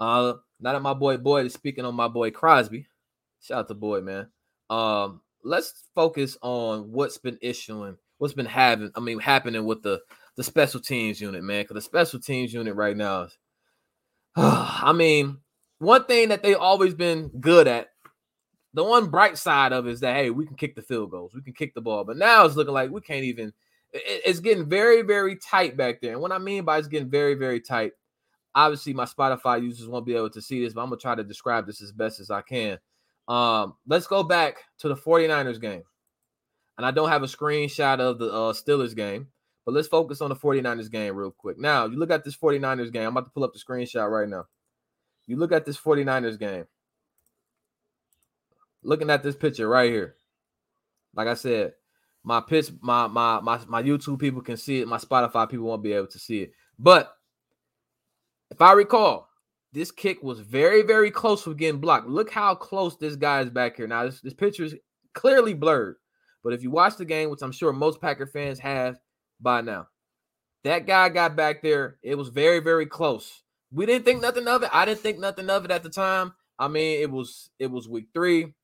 uh, 0.00 0.34
now 0.60 0.72
that 0.72 0.82
my 0.82 0.94
boy 0.94 1.16
Boyd 1.16 1.46
is 1.46 1.52
speaking 1.52 1.84
on 1.84 1.94
my 1.94 2.08
boy 2.08 2.30
Crosby, 2.30 2.86
shout 3.40 3.60
out 3.60 3.68
to 3.68 3.74
Boyd, 3.74 4.04
man. 4.04 4.28
Um, 4.70 5.20
let's 5.44 5.88
focus 5.94 6.36
on 6.42 6.92
what's 6.92 7.18
been 7.18 7.38
issuing, 7.42 7.96
what's 8.18 8.34
been 8.34 8.46
having, 8.46 8.90
I 8.94 9.00
mean, 9.00 9.18
happening 9.18 9.64
with 9.64 9.82
the 9.82 10.00
the 10.36 10.44
special 10.44 10.80
teams 10.80 11.20
unit, 11.20 11.42
man. 11.42 11.62
Because 11.62 11.74
the 11.74 11.82
special 11.82 12.20
teams 12.20 12.52
unit 12.52 12.74
right 12.74 12.96
now 12.96 13.22
is, 13.22 13.38
I 14.36 14.92
mean, 14.94 15.38
one 15.78 16.04
thing 16.04 16.28
that 16.28 16.42
they 16.42 16.54
always 16.54 16.94
been 16.94 17.28
good 17.40 17.66
at 17.66 17.88
the 18.74 18.84
one 18.84 19.08
bright 19.08 19.36
side 19.36 19.72
of 19.72 19.86
it 19.86 19.92
is 19.92 20.00
that 20.00 20.16
hey, 20.16 20.30
we 20.30 20.46
can 20.46 20.56
kick 20.56 20.74
the 20.74 20.82
field 20.82 21.10
goals, 21.10 21.34
we 21.34 21.42
can 21.42 21.52
kick 21.52 21.74
the 21.74 21.80
ball, 21.80 22.04
but 22.04 22.16
now 22.16 22.44
it's 22.44 22.56
looking 22.56 22.74
like 22.74 22.90
we 22.90 23.00
can't 23.00 23.24
even. 23.24 23.52
It's 23.94 24.40
getting 24.40 24.70
very, 24.70 25.02
very 25.02 25.36
tight 25.36 25.76
back 25.76 26.00
there. 26.00 26.12
And 26.12 26.22
what 26.22 26.32
I 26.32 26.38
mean 26.38 26.64
by 26.64 26.78
it's 26.78 26.88
getting 26.88 27.10
very, 27.10 27.34
very 27.34 27.60
tight, 27.60 27.92
obviously 28.54 28.92
my 28.92 29.04
Spotify 29.04 29.62
users 29.62 29.88
won't 29.88 30.06
be 30.06 30.14
able 30.14 30.30
to 30.30 30.42
see 30.42 30.62
this, 30.62 30.74
but 30.74 30.82
I'm 30.82 30.88
gonna 30.88 31.00
try 31.00 31.14
to 31.14 31.24
describe 31.24 31.66
this 31.66 31.82
as 31.82 31.92
best 31.92 32.20
as 32.20 32.30
I 32.30 32.42
can. 32.42 32.78
Um, 33.28 33.74
let's 33.86 34.06
go 34.06 34.22
back 34.22 34.56
to 34.78 34.88
the 34.88 34.96
49ers 34.96 35.60
game. 35.60 35.82
And 36.76 36.86
I 36.86 36.90
don't 36.90 37.08
have 37.08 37.22
a 37.22 37.26
screenshot 37.26 38.00
of 38.00 38.18
the 38.18 38.26
uh, 38.26 38.52
Steelers 38.52 38.96
game, 38.96 39.28
but 39.64 39.74
let's 39.74 39.88
focus 39.88 40.20
on 40.20 40.30
the 40.30 40.36
49ers 40.36 40.90
game 40.90 41.14
real 41.14 41.30
quick. 41.30 41.58
Now, 41.58 41.86
you 41.86 41.98
look 41.98 42.10
at 42.10 42.24
this 42.24 42.36
49ers 42.36 42.92
game. 42.92 43.02
I'm 43.02 43.16
about 43.16 43.26
to 43.26 43.30
pull 43.30 43.44
up 43.44 43.52
the 43.52 43.60
screenshot 43.60 44.10
right 44.10 44.28
now. 44.28 44.46
You 45.26 45.36
look 45.36 45.52
at 45.52 45.64
this 45.64 45.78
49ers 45.78 46.38
game 46.38 46.64
looking 48.82 49.10
at 49.10 49.22
this 49.22 49.36
picture 49.36 49.68
right 49.68 49.90
here. 49.90 50.16
Like 51.14 51.28
I 51.28 51.34
said, 51.34 51.74
my 52.24 52.40
pitch, 52.40 52.70
my 52.80 53.06
my 53.06 53.40
my 53.40 53.60
my 53.68 53.82
YouTube 53.82 54.18
people 54.18 54.42
can 54.42 54.56
see 54.56 54.80
it. 54.80 54.88
My 54.88 54.98
Spotify 54.98 55.48
people 55.48 55.66
won't 55.66 55.82
be 55.82 55.92
able 55.92 56.06
to 56.08 56.18
see 56.18 56.42
it. 56.42 56.52
But 56.78 57.14
if 58.52 58.60
I 58.60 58.72
recall, 58.72 59.28
this 59.72 59.90
kick 59.90 60.22
was 60.22 60.40
very, 60.40 60.82
very 60.82 61.10
close 61.10 61.42
for 61.42 61.54
getting 61.54 61.80
blocked. 61.80 62.06
Look 62.06 62.30
how 62.30 62.54
close 62.54 62.98
this 62.98 63.16
guy 63.16 63.40
is 63.40 63.48
back 63.48 63.76
here. 63.76 63.86
Now, 63.86 64.04
this, 64.04 64.20
this 64.20 64.34
picture 64.34 64.64
is 64.64 64.74
clearly 65.14 65.54
blurred. 65.54 65.96
But 66.44 66.52
if 66.52 66.62
you 66.62 66.70
watch 66.70 66.96
the 66.96 67.06
game, 67.06 67.30
which 67.30 67.40
I'm 67.42 67.52
sure 67.52 67.72
most 67.72 68.00
Packer 68.00 68.26
fans 68.26 68.58
have 68.58 68.98
by 69.40 69.62
now, 69.62 69.88
that 70.64 70.86
guy 70.86 71.08
got 71.08 71.34
back 71.34 71.62
there. 71.62 71.96
It 72.02 72.16
was 72.16 72.28
very, 72.28 72.60
very 72.60 72.84
close. 72.84 73.42
we 73.72 73.86
didn't 73.86 74.04
think 74.04 74.20
nothing 74.20 74.46
of 74.46 74.62
it. 74.62 74.70
I 74.72 74.84
didn't 74.84 75.00
think 75.00 75.18
nothing 75.18 75.48
of 75.48 75.64
it 75.64 75.70
at 75.70 75.82
the 75.82 75.88
time. 75.88 76.34
I 76.58 76.68
mean, 76.68 77.00
it 77.00 77.10
was 77.10 77.50
it 77.58 77.68
was 77.68 77.88
week 77.88 78.08
three. 78.12 78.54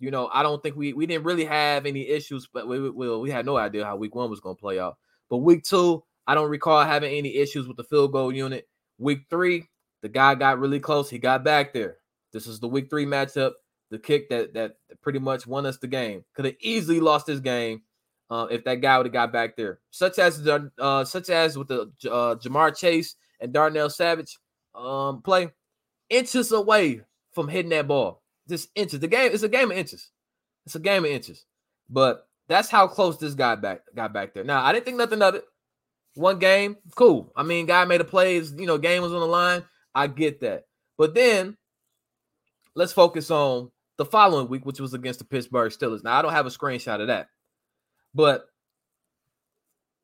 You 0.00 0.10
know, 0.10 0.28
I 0.32 0.42
don't 0.42 0.62
think 0.62 0.74
we 0.76 0.92
we 0.92 1.06
didn't 1.06 1.24
really 1.24 1.44
have 1.44 1.86
any 1.86 2.08
issues, 2.08 2.48
but 2.52 2.66
we 2.66 2.90
we, 2.90 3.16
we 3.18 3.30
had 3.30 3.46
no 3.46 3.56
idea 3.56 3.84
how 3.84 3.96
week 3.96 4.14
one 4.14 4.30
was 4.30 4.40
going 4.40 4.56
to 4.56 4.60
play 4.60 4.80
out. 4.80 4.96
But 5.28 5.38
week 5.38 5.64
two, 5.64 6.02
I 6.26 6.34
don't 6.34 6.50
recall 6.50 6.82
having 6.84 7.14
any 7.14 7.36
issues 7.36 7.68
with 7.68 7.76
the 7.76 7.84
field 7.84 8.12
goal 8.12 8.34
unit. 8.34 8.66
Week 8.98 9.22
three, 9.28 9.68
the 10.02 10.08
guy 10.08 10.34
got 10.34 10.58
really 10.58 10.80
close. 10.80 11.10
He 11.10 11.18
got 11.18 11.44
back 11.44 11.72
there. 11.72 11.98
This 12.32 12.46
is 12.46 12.60
the 12.60 12.68
week 12.68 12.90
three 12.90 13.06
matchup. 13.06 13.52
The 13.90 13.98
kick 13.98 14.28
that 14.30 14.54
that 14.54 14.76
pretty 15.02 15.18
much 15.18 15.46
won 15.46 15.66
us 15.66 15.78
the 15.78 15.86
game. 15.86 16.24
Could 16.34 16.46
have 16.46 16.56
easily 16.60 17.00
lost 17.00 17.26
this 17.26 17.40
game 17.40 17.82
uh, 18.30 18.46
if 18.50 18.64
that 18.64 18.80
guy 18.80 18.96
would 18.96 19.06
have 19.06 19.12
got 19.12 19.32
back 19.32 19.56
there. 19.56 19.80
Such 19.90 20.18
as 20.18 20.42
the 20.42 20.70
uh, 20.78 21.04
such 21.04 21.30
as 21.30 21.56
with 21.56 21.68
the 21.68 21.82
uh, 22.04 22.34
Ja'Marr 22.36 22.76
Chase 22.76 23.16
and 23.40 23.52
Darnell 23.52 23.90
Savage 23.90 24.38
um, 24.74 25.22
play, 25.22 25.50
inches 26.10 26.50
away 26.50 27.02
from 27.32 27.48
hitting 27.48 27.70
that 27.70 27.86
ball. 27.86 28.22
Just 28.48 28.68
inches. 28.74 29.00
The 29.00 29.08
game 29.08 29.32
is 29.32 29.42
a 29.42 29.48
game 29.48 29.70
of 29.70 29.76
inches. 29.76 30.10
It's 30.66 30.74
a 30.74 30.80
game 30.80 31.04
of 31.04 31.10
inches. 31.10 31.44
But 31.88 32.26
that's 32.48 32.70
how 32.70 32.86
close 32.88 33.18
this 33.18 33.34
guy 33.34 33.54
back 33.54 33.82
got 33.94 34.12
back 34.12 34.34
there. 34.34 34.44
Now 34.44 34.64
I 34.64 34.72
didn't 34.72 34.86
think 34.86 34.98
nothing 34.98 35.22
of 35.22 35.34
it. 35.36 35.44
One 36.14 36.38
game, 36.38 36.76
cool. 36.94 37.32
I 37.36 37.42
mean, 37.42 37.66
guy 37.66 37.84
made 37.84 38.00
a 38.00 38.04
play. 38.04 38.36
You 38.36 38.66
know, 38.66 38.78
game 38.78 39.02
was 39.02 39.12
on 39.12 39.20
the 39.20 39.26
line. 39.26 39.64
I 39.94 40.06
get 40.06 40.40
that. 40.40 40.64
But 40.96 41.14
then 41.14 41.56
let's 42.74 42.92
focus 42.92 43.30
on 43.30 43.70
the 43.96 44.04
following 44.04 44.48
week, 44.48 44.64
which 44.64 44.80
was 44.80 44.94
against 44.94 45.18
the 45.18 45.24
Pittsburgh 45.24 45.72
Steelers. 45.72 46.04
Now 46.04 46.18
I 46.18 46.22
don't 46.22 46.32
have 46.32 46.46
a 46.46 46.50
screenshot 46.50 47.00
of 47.00 47.08
that, 47.08 47.28
but 48.14 48.46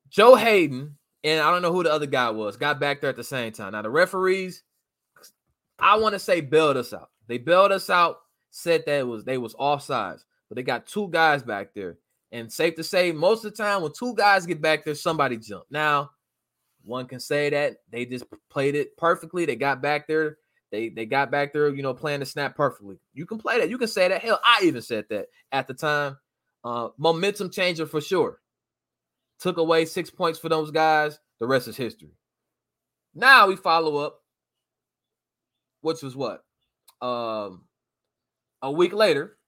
Joe 0.08 0.34
Haden 0.34 0.96
and 1.22 1.40
I 1.40 1.50
don't 1.50 1.62
know 1.62 1.72
who 1.72 1.82
the 1.82 1.92
other 1.92 2.06
guy 2.06 2.30
was 2.30 2.56
got 2.56 2.80
back 2.80 3.00
there 3.00 3.10
at 3.10 3.16
the 3.16 3.24
same 3.24 3.52
time. 3.52 3.72
Now 3.72 3.82
the 3.82 3.90
referees, 3.90 4.62
I 5.78 5.96
want 5.96 6.14
to 6.14 6.18
say 6.18 6.40
bailed 6.40 6.76
us 6.76 6.92
out. 6.92 7.10
They 7.26 7.38
bailed 7.38 7.72
us 7.72 7.90
out, 7.90 8.18
said 8.50 8.84
that 8.86 9.00
it 9.00 9.06
was 9.06 9.24
they 9.24 9.38
was 9.38 9.54
offsides, 9.54 10.24
but 10.48 10.56
they 10.56 10.62
got 10.62 10.86
two 10.86 11.08
guys 11.08 11.42
back 11.42 11.74
there. 11.74 11.98
And 12.32 12.52
safe 12.52 12.76
to 12.76 12.84
say, 12.84 13.10
most 13.12 13.44
of 13.44 13.50
the 13.50 13.62
time 13.62 13.82
when 13.82 13.92
two 13.92 14.14
guys 14.14 14.46
get 14.46 14.62
back 14.62 14.84
there, 14.84 14.94
somebody 14.94 15.36
jump. 15.36 15.64
Now, 15.70 16.10
one 16.84 17.06
can 17.06 17.20
say 17.20 17.50
that 17.50 17.78
they 17.90 18.04
just 18.06 18.24
played 18.50 18.74
it 18.74 18.96
perfectly. 18.96 19.46
They 19.46 19.56
got 19.56 19.82
back 19.82 20.06
there. 20.06 20.38
They 20.70 20.88
they 20.88 21.04
got 21.06 21.30
back 21.32 21.52
there, 21.52 21.68
you 21.68 21.82
know, 21.82 21.92
playing 21.92 22.20
the 22.20 22.26
snap 22.26 22.54
perfectly. 22.54 23.00
You 23.12 23.26
can 23.26 23.38
play 23.38 23.58
that. 23.58 23.68
You 23.68 23.78
can 23.78 23.88
say 23.88 24.08
that. 24.08 24.22
Hell, 24.22 24.40
I 24.44 24.60
even 24.62 24.82
said 24.82 25.06
that 25.10 25.26
at 25.50 25.66
the 25.66 25.74
time. 25.74 26.16
Uh, 26.62 26.90
momentum 26.98 27.50
changer 27.50 27.86
for 27.86 28.00
sure. 28.00 28.38
Took 29.40 29.56
away 29.56 29.86
six 29.86 30.10
points 30.10 30.38
for 30.38 30.48
those 30.48 30.70
guys. 30.70 31.18
The 31.40 31.46
rest 31.46 31.68
is 31.68 31.76
history. 31.76 32.12
Now 33.14 33.48
we 33.48 33.56
follow 33.56 33.96
up, 33.96 34.20
which 35.80 36.02
was 36.02 36.14
what? 36.14 36.44
Um, 37.00 37.64
a 38.62 38.70
week 38.70 38.92
later, 38.92 39.38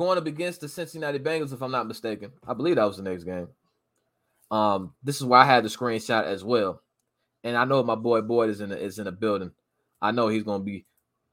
going 0.00 0.16
up 0.16 0.26
against 0.26 0.62
the 0.62 0.68
Cincinnati 0.68 1.18
Bengals, 1.18 1.52
if 1.52 1.60
I'm 1.60 1.70
not 1.70 1.86
mistaken. 1.86 2.32
I 2.48 2.54
believe 2.54 2.76
that 2.76 2.86
was 2.86 2.96
the 2.96 3.02
next 3.02 3.24
game. 3.24 3.48
Um, 4.50 4.94
this 5.02 5.16
is 5.16 5.24
why 5.26 5.42
I 5.42 5.44
had 5.44 5.62
the 5.62 5.68
screenshot 5.68 6.24
as 6.24 6.42
well. 6.42 6.80
And 7.44 7.54
I 7.54 7.66
know 7.66 7.82
my 7.82 7.96
boy 7.96 8.22
Boyd 8.22 8.48
is 8.48 8.62
in 8.62 8.70
the, 8.70 8.78
is 8.78 8.98
in 8.98 9.04
the 9.04 9.12
building. 9.12 9.52
I 10.00 10.10
know 10.12 10.28
he's 10.28 10.42
gonna 10.42 10.64
be 10.64 10.86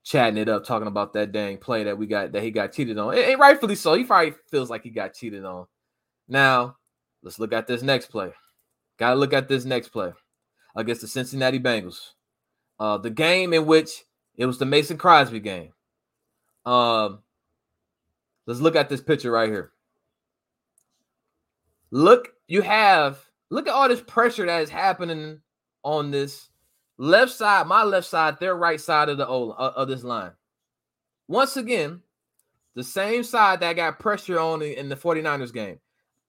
chatting 0.04 0.38
it 0.38 0.50
up, 0.50 0.66
talking 0.66 0.90
about 0.90 1.14
that 1.14 1.32
dang 1.32 1.60
play 1.60 1.86
that 1.86 1.98
we 1.98 2.08
got 2.08 2.34
that 2.34 2.44
he 2.44 2.52
got 2.52 2.74
cheated 2.74 2.98
on. 2.98 3.18
And 3.18 3.40
rightfully 3.40 3.76
so. 3.76 3.94
He 3.94 4.04
probably 4.04 4.34
feels 4.52 4.70
like 4.70 4.84
he 4.84 4.90
got 4.90 5.14
cheated 5.14 5.46
on. 5.46 5.66
Now, 6.28 6.76
let's 7.24 7.40
look 7.40 7.54
at 7.54 7.68
this 7.68 7.82
next 7.82 8.08
play. 8.08 8.34
Gotta 8.98 9.16
look 9.16 9.32
at 9.32 9.48
this 9.48 9.64
next 9.64 9.90
play 9.90 10.12
against 10.76 11.00
the 11.00 11.08
Cincinnati 11.08 11.60
Bengals. 11.60 12.00
Uh, 12.78 12.98
the 12.98 13.12
game 13.12 13.54
in 13.54 13.66
which 13.66 14.04
it 14.36 14.46
was 14.46 14.58
the 14.58 14.66
Mason 14.66 14.98
Crosby 14.98 15.40
game. 15.40 15.72
Um, 16.66 17.20
let's 18.48 18.60
look 18.60 18.76
at 18.76 18.90
this 18.90 19.02
picture 19.02 19.32
right 19.32 19.50
here. 19.50 19.72
Look, 21.92 22.30
you 22.48 22.64
have 22.64 23.20
look 23.50 23.68
at 23.68 23.74
all 23.74 23.88
this 23.88 24.02
pressure 24.02 24.46
that 24.46 24.64
is 24.64 24.70
happening 24.70 25.42
on 25.84 26.12
this 26.12 26.50
left 26.98 27.32
side, 27.32 27.68
my 27.68 27.84
left 27.84 28.08
side, 28.08 28.40
their 28.40 28.56
right 28.56 28.82
side 28.82 29.10
of 29.10 29.18
the 29.18 29.28
O 29.28 29.52
uh, 29.52 29.74
of 29.76 29.88
this 29.88 30.04
line. 30.04 30.32
Once 31.28 31.58
again, 31.58 32.02
the 32.76 32.84
same 32.84 33.24
side 33.24 33.60
that 33.60 33.76
got 33.76 34.00
pressure 34.00 34.40
on 34.40 34.62
in 34.62 34.90
the 34.90 34.96
49ers 34.96 35.54
game. 35.54 35.80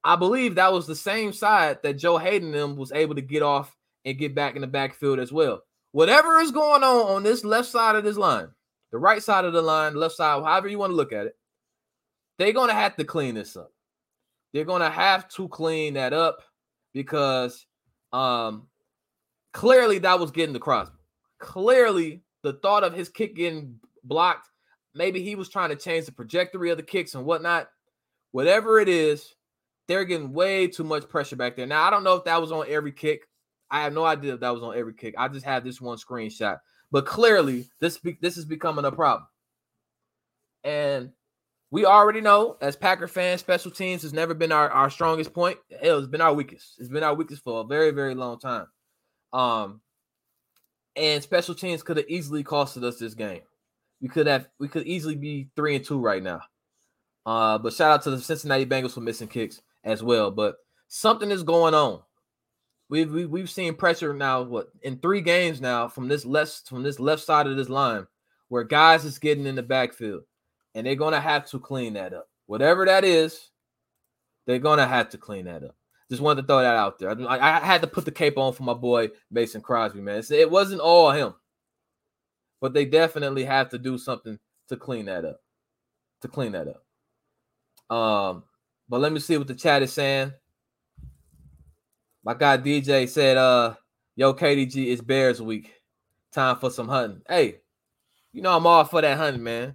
I 0.04 0.16
believe 0.16 0.54
that 0.54 0.72
was 0.72 0.86
the 0.86 0.96
same 0.96 1.32
side 1.32 1.78
that 1.82 1.98
Joe 1.98 2.18
Haden 2.18 2.52
them 2.52 2.76
was 2.76 2.92
able 2.92 3.14
to 3.16 3.20
get 3.20 3.42
off 3.42 3.76
and 4.04 4.18
get 4.18 4.34
back 4.34 4.54
in 4.54 4.62
the 4.62 4.66
backfield 4.66 5.18
as 5.18 5.32
well. 5.32 5.62
Whatever 5.92 6.38
is 6.38 6.50
going 6.50 6.82
on 6.82 7.16
on 7.16 7.22
this 7.22 7.44
left 7.44 7.68
side 7.68 7.96
of 7.96 8.04
this 8.04 8.16
line, 8.16 8.48
the 8.90 8.98
right 8.98 9.22
side 9.22 9.44
of 9.44 9.52
the 9.52 9.62
line, 9.62 9.94
left 9.94 10.14
side, 10.14 10.42
however 10.42 10.68
you 10.68 10.78
want 10.78 10.90
to 10.90 10.96
look 10.96 11.12
at 11.12 11.26
it, 11.26 11.36
they're 12.38 12.52
to 12.68 12.74
have 12.74 12.96
to 12.96 13.04
clean 13.04 13.34
this 13.34 13.56
up. 13.56 13.72
They're 14.52 14.64
to 14.64 14.90
have 14.90 15.28
to 15.30 15.48
clean 15.48 15.94
that 15.94 16.12
up 16.12 16.38
because 16.94 17.66
um 18.12 18.68
clearly 19.52 19.98
that 19.98 20.18
was 20.18 20.30
getting 20.30 20.54
to 20.54 20.60
Crosby. 20.60 20.96
Clearly, 21.38 22.22
the 22.42 22.54
thought 22.54 22.84
of 22.84 22.94
his 22.94 23.08
kick 23.08 23.36
getting 23.36 23.78
blocked, 24.04 24.48
maybe 24.94 25.22
he 25.22 25.34
was 25.34 25.48
trying 25.48 25.70
to 25.70 25.76
change 25.76 26.06
the 26.06 26.12
trajectory 26.12 26.70
of 26.70 26.76
the 26.76 26.82
kicks 26.82 27.14
and 27.14 27.24
whatnot. 27.24 27.68
Whatever 28.32 28.78
it 28.78 28.88
is, 28.88 29.34
they're 29.86 30.04
getting 30.04 30.32
way 30.32 30.66
too 30.66 30.84
much 30.84 31.08
pressure 31.08 31.36
back 31.36 31.56
there. 31.56 31.66
Now, 31.66 31.82
I 31.82 31.90
don't 31.90 32.04
know 32.04 32.14
if 32.14 32.24
that 32.24 32.40
was 32.40 32.52
on 32.52 32.66
every 32.68 32.92
kick. 32.92 33.26
I 33.70 33.82
have 33.82 33.92
no 33.92 34.04
idea 34.04 34.34
if 34.34 34.40
that 34.40 34.50
was 34.50 34.62
on 34.62 34.76
every 34.76 34.94
kick. 34.94 35.14
I 35.18 35.28
just 35.28 35.46
have 35.46 35.64
this 35.64 35.80
one 35.80 35.98
screenshot. 35.98 36.58
But 36.90 37.06
clearly, 37.06 37.68
this 37.80 38.00
this 38.20 38.36
is 38.36 38.44
becoming 38.44 38.84
a 38.84 38.92
problem. 38.92 39.26
And 40.64 41.10
we 41.70 41.84
already 41.84 42.20
know, 42.20 42.56
as 42.60 42.76
Packer 42.76 43.08
fans, 43.08 43.40
special 43.40 43.70
teams 43.70 44.02
has 44.02 44.12
never 44.12 44.34
been 44.34 44.52
our, 44.52 44.70
our 44.70 44.88
strongest 44.88 45.34
point. 45.34 45.58
Hell, 45.82 45.98
it's 45.98 46.08
been 46.08 46.20
our 46.20 46.32
weakest. 46.32 46.76
It's 46.78 46.88
been 46.88 47.02
our 47.02 47.14
weakest 47.14 47.44
for 47.44 47.60
a 47.60 47.64
very, 47.64 47.90
very 47.90 48.14
long 48.14 48.38
time. 48.38 48.66
Um, 49.32 49.80
and 50.96 51.22
special 51.22 51.54
teams 51.54 51.82
could 51.82 51.98
have 51.98 52.08
easily 52.08 52.42
costed 52.42 52.84
us 52.84 52.98
this 52.98 53.14
game. 53.14 53.42
We 54.00 54.08
could 54.08 54.26
have 54.26 54.48
we 54.58 54.68
could 54.68 54.86
easily 54.86 55.16
be 55.16 55.48
three 55.56 55.76
and 55.76 55.84
two 55.84 56.00
right 56.00 56.22
now. 56.22 56.40
Uh, 57.26 57.58
but 57.58 57.72
shout 57.72 57.92
out 57.92 58.02
to 58.04 58.10
the 58.10 58.20
Cincinnati 58.20 58.64
Bengals 58.64 58.92
for 58.92 59.00
missing 59.00 59.28
kicks 59.28 59.60
as 59.84 60.02
well. 60.02 60.30
But 60.30 60.56
something 60.86 61.30
is 61.30 61.42
going 61.42 61.74
on. 61.74 62.00
We've 62.88 63.12
we, 63.12 63.22
have 63.22 63.30
we 63.30 63.40
have 63.40 63.50
seen 63.50 63.74
pressure 63.74 64.14
now. 64.14 64.42
What 64.42 64.68
in 64.82 64.98
three 64.98 65.20
games 65.20 65.60
now 65.60 65.88
from 65.88 66.08
this 66.08 66.24
left 66.24 66.68
from 66.68 66.82
this 66.82 66.98
left 66.98 67.22
side 67.22 67.46
of 67.46 67.56
this 67.56 67.68
line, 67.68 68.06
where 68.48 68.64
guys 68.64 69.04
is 69.04 69.18
getting 69.18 69.46
in 69.46 69.56
the 69.56 69.62
backfield, 69.62 70.22
and 70.78 70.86
they're 70.86 70.94
gonna 70.94 71.20
have 71.20 71.44
to 71.50 71.58
clean 71.58 71.94
that 71.94 72.14
up. 72.14 72.28
Whatever 72.46 72.86
that 72.86 73.04
is, 73.04 73.50
they're 74.46 74.60
gonna 74.60 74.86
have 74.86 75.08
to 75.10 75.18
clean 75.18 75.46
that 75.46 75.64
up. 75.64 75.74
Just 76.08 76.22
wanted 76.22 76.42
to 76.42 76.46
throw 76.46 76.60
that 76.60 76.76
out 76.76 77.00
there. 77.00 77.10
I, 77.28 77.56
I 77.56 77.58
had 77.58 77.82
to 77.82 77.88
put 77.88 78.04
the 78.04 78.12
cape 78.12 78.38
on 78.38 78.52
for 78.52 78.62
my 78.62 78.74
boy 78.74 79.08
Mason 79.28 79.60
Crosby, 79.60 80.00
man. 80.00 80.22
it 80.30 80.48
wasn't 80.48 80.80
all 80.80 81.10
him, 81.10 81.34
but 82.60 82.74
they 82.74 82.84
definitely 82.84 83.44
have 83.44 83.70
to 83.70 83.78
do 83.78 83.98
something 83.98 84.38
to 84.68 84.76
clean 84.76 85.06
that 85.06 85.24
up. 85.24 85.40
To 86.22 86.28
clean 86.28 86.52
that 86.52 86.68
up. 86.68 87.94
Um, 87.94 88.44
but 88.88 89.00
let 89.00 89.12
me 89.12 89.18
see 89.18 89.36
what 89.36 89.48
the 89.48 89.54
chat 89.54 89.82
is 89.82 89.92
saying. 89.92 90.32
My 92.22 92.34
guy 92.34 92.56
DJ 92.56 93.08
said, 93.08 93.36
uh, 93.36 93.74
yo, 94.14 94.32
KDG, 94.32 94.92
it's 94.92 95.02
Bears 95.02 95.42
week. 95.42 95.74
Time 96.30 96.56
for 96.56 96.70
some 96.70 96.88
hunting. 96.88 97.22
Hey, 97.28 97.62
you 98.32 98.42
know 98.42 98.56
I'm 98.56 98.66
all 98.66 98.84
for 98.84 99.00
that 99.00 99.16
hunting, 99.16 99.42
man. 99.42 99.74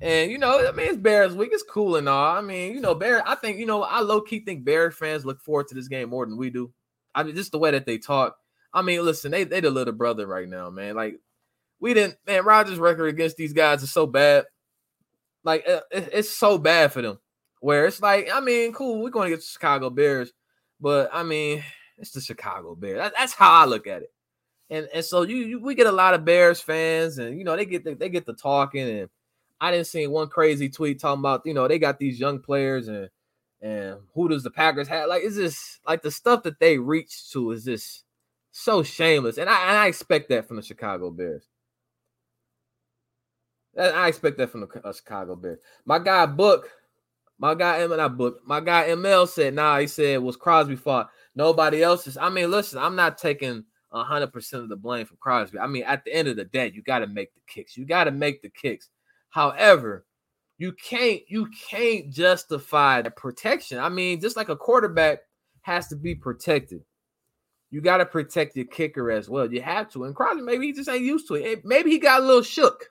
And 0.00 0.30
you 0.30 0.38
know, 0.38 0.66
I 0.66 0.72
mean, 0.72 0.88
it's 0.88 0.96
Bears 0.96 1.34
week. 1.34 1.50
It's 1.52 1.64
cool 1.64 1.96
and 1.96 2.08
all. 2.08 2.36
I 2.36 2.40
mean, 2.40 2.74
you 2.74 2.80
know, 2.80 2.94
Bear. 2.94 3.26
I 3.26 3.34
think 3.34 3.58
you 3.58 3.66
know, 3.66 3.82
I 3.82 4.00
low 4.00 4.20
key 4.20 4.40
think 4.40 4.64
Bear 4.64 4.90
fans 4.90 5.24
look 5.24 5.40
forward 5.40 5.68
to 5.68 5.74
this 5.74 5.88
game 5.88 6.10
more 6.10 6.24
than 6.24 6.36
we 6.36 6.50
do. 6.50 6.72
I 7.14 7.24
mean, 7.24 7.34
just 7.34 7.52
the 7.52 7.58
way 7.58 7.72
that 7.72 7.86
they 7.86 7.98
talk. 7.98 8.36
I 8.72 8.82
mean, 8.82 9.04
listen, 9.04 9.32
they 9.32 9.44
they 9.44 9.60
the 9.60 9.70
little 9.70 9.94
brother 9.94 10.26
right 10.26 10.48
now, 10.48 10.70
man. 10.70 10.94
Like 10.94 11.18
we 11.80 11.94
didn't, 11.94 12.16
man. 12.26 12.44
Rodgers' 12.44 12.78
record 12.78 13.06
against 13.06 13.36
these 13.36 13.52
guys 13.52 13.82
is 13.82 13.92
so 13.92 14.06
bad. 14.06 14.44
Like 15.42 15.68
uh, 15.68 15.80
it, 15.90 16.10
it's 16.12 16.30
so 16.30 16.58
bad 16.58 16.92
for 16.92 17.02
them. 17.02 17.18
Where 17.60 17.86
it's 17.86 18.00
like, 18.00 18.28
I 18.32 18.38
mean, 18.38 18.72
cool, 18.72 19.02
we're 19.02 19.10
going 19.10 19.30
to 19.30 19.36
get 19.36 19.44
Chicago 19.44 19.90
Bears, 19.90 20.32
but 20.80 21.10
I 21.12 21.24
mean, 21.24 21.64
it's 21.96 22.12
the 22.12 22.20
Chicago 22.20 22.76
Bears. 22.76 22.98
That, 22.98 23.14
that's 23.18 23.32
how 23.32 23.50
I 23.50 23.64
look 23.64 23.88
at 23.88 24.02
it. 24.02 24.12
And 24.70 24.88
and 24.94 25.04
so 25.04 25.22
you, 25.22 25.36
you, 25.38 25.60
we 25.60 25.74
get 25.74 25.88
a 25.88 25.92
lot 25.92 26.14
of 26.14 26.24
Bears 26.24 26.60
fans, 26.60 27.18
and 27.18 27.36
you 27.36 27.44
know 27.44 27.56
they 27.56 27.64
get 27.64 27.82
the, 27.82 27.94
they 27.94 28.08
get 28.08 28.26
the 28.26 28.34
talking 28.34 28.88
and 28.88 29.08
I 29.60 29.70
didn't 29.70 29.86
see 29.86 30.06
one 30.06 30.28
crazy 30.28 30.68
tweet 30.68 31.00
talking 31.00 31.20
about 31.20 31.42
you 31.44 31.54
know 31.54 31.68
they 31.68 31.78
got 31.78 31.98
these 31.98 32.20
young 32.20 32.40
players 32.40 32.88
and 32.88 33.08
and 33.60 33.98
who 34.14 34.28
does 34.28 34.42
the 34.42 34.50
Packers 34.50 34.88
have? 34.88 35.08
Like, 35.08 35.22
is 35.22 35.36
this 35.36 35.80
like 35.86 36.02
the 36.02 36.10
stuff 36.10 36.44
that 36.44 36.60
they 36.60 36.78
reach 36.78 37.30
to 37.32 37.50
is 37.50 37.64
just 37.64 38.04
so 38.52 38.82
shameless, 38.82 39.38
and 39.38 39.50
I, 39.50 39.68
and 39.68 39.76
I 39.76 39.86
expect 39.86 40.28
that 40.28 40.46
from 40.46 40.56
the 40.56 40.62
Chicago 40.62 41.10
Bears. 41.10 41.48
I 43.78 44.08
expect 44.08 44.38
that 44.38 44.50
from 44.50 44.62
the 44.62 44.80
uh, 44.82 44.92
Chicago 44.92 45.36
Bears. 45.36 45.58
My 45.84 45.98
guy 45.98 46.26
Book, 46.26 46.70
my 47.38 47.54
guy 47.54 47.80
M 47.80 47.90
not 47.90 48.16
Book, 48.16 48.40
my 48.44 48.60
guy 48.60 48.88
ML 48.88 49.28
said, 49.28 49.54
nah, 49.54 49.78
he 49.78 49.86
said 49.86 50.20
was 50.20 50.36
Crosby 50.36 50.76
fault. 50.76 51.08
Nobody 51.34 51.82
else's. 51.82 52.16
I 52.16 52.28
mean, 52.30 52.50
listen, 52.50 52.78
I'm 52.78 52.96
not 52.96 53.18
taking 53.18 53.64
hundred 53.92 54.32
percent 54.32 54.62
of 54.62 54.68
the 54.68 54.76
blame 54.76 55.06
from 55.06 55.18
Crosby. 55.20 55.58
I 55.58 55.66
mean, 55.66 55.84
at 55.84 56.04
the 56.04 56.12
end 56.12 56.28
of 56.28 56.36
the 56.36 56.44
day, 56.44 56.72
you 56.74 56.82
got 56.82 57.00
to 57.00 57.06
make 57.06 57.34
the 57.34 57.40
kicks. 57.46 57.76
You 57.76 57.86
got 57.86 58.04
to 58.04 58.10
make 58.10 58.42
the 58.42 58.50
kicks. 58.50 58.88
However, 59.30 60.04
you 60.58 60.72
can't 60.72 61.22
you 61.28 61.48
can't 61.70 62.10
justify 62.10 63.02
the 63.02 63.10
protection. 63.10 63.78
I 63.78 63.88
mean, 63.88 64.20
just 64.20 64.36
like 64.36 64.48
a 64.48 64.56
quarterback 64.56 65.20
has 65.62 65.88
to 65.88 65.96
be 65.96 66.14
protected. 66.14 66.82
You 67.70 67.80
got 67.82 67.98
to 67.98 68.06
protect 68.06 68.56
your 68.56 68.64
kicker 68.64 69.10
as 69.10 69.28
well. 69.28 69.52
You 69.52 69.60
have 69.60 69.90
to. 69.90 70.04
And 70.04 70.14
Crosby, 70.14 70.42
maybe 70.42 70.66
he 70.66 70.72
just 70.72 70.88
ain't 70.88 71.04
used 71.04 71.28
to 71.28 71.34
it. 71.34 71.64
Maybe 71.64 71.90
he 71.90 71.98
got 71.98 72.22
a 72.22 72.24
little 72.24 72.42
shook. 72.42 72.90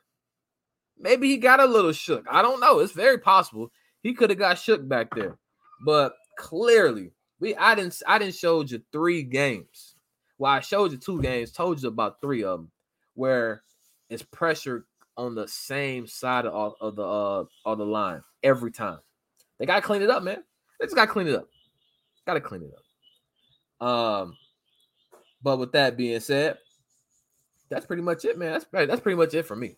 Maybe 1.00 1.30
he 1.30 1.38
got 1.38 1.60
a 1.60 1.66
little 1.66 1.92
shook. 1.92 2.26
I 2.30 2.42
don't 2.42 2.60
know. 2.60 2.80
It's 2.80 2.94
very 2.94 3.18
possible 3.18 3.72
he 4.02 4.14
could 4.14 4.30
have 4.30 4.40
got 4.40 4.58
shook 4.58 4.88
back 4.88 5.14
there. 5.16 5.38
But 5.86 6.14
clearly, 6.38 7.12
we 7.40 7.56
I 7.56 7.76
didn't 7.76 8.02
I 8.08 8.18
didn't 8.18 8.36
show 8.36 8.62
you 8.62 8.82
three 8.92 9.24
games. 9.24 9.96
Well, 10.38 10.52
I 10.52 10.60
showed 10.60 10.92
you 10.92 10.98
two 10.98 11.22
games, 11.22 11.52
told 11.52 11.82
you 11.82 11.90
about 11.90 12.22
three 12.22 12.44
of 12.44 12.60
them 12.60 12.72
where 13.16 13.64
it's 14.10 14.24
pressure 14.24 14.86
on 15.18 15.36
the 15.36 15.48
same 15.48 16.08
side 16.08 16.46
of, 16.46 16.74
of 16.80 16.96
the 16.96 17.04
uh 17.04 17.44
of 17.66 17.78
the 17.78 17.86
line 17.86 18.22
every 18.44 18.72
time. 18.72 19.00
They 19.60 19.66
gotta 19.66 19.82
clean 19.82 20.02
it 20.02 20.10
up, 20.10 20.24
man. 20.24 20.44
They 20.80 20.86
just 20.86 20.96
gotta 20.96 21.12
clean 21.12 21.28
it 21.28 21.36
up. 21.36 21.48
Gotta 22.26 22.42
clean 22.42 22.64
it 22.64 22.72
up. 23.82 23.88
Um, 23.88 24.38
but 25.42 25.58
with 25.58 25.72
that 25.74 25.98
being 25.98 26.20
said, 26.20 26.58
that's 27.70 27.86
pretty 27.86 28.02
much 28.02 28.26
it, 28.26 28.38
man. 28.38 28.54
That's 28.54 28.66
that's 28.72 29.02
pretty 29.02 29.18
much 29.18 29.34
it 29.34 29.46
for 29.46 29.56
me. 29.56 29.78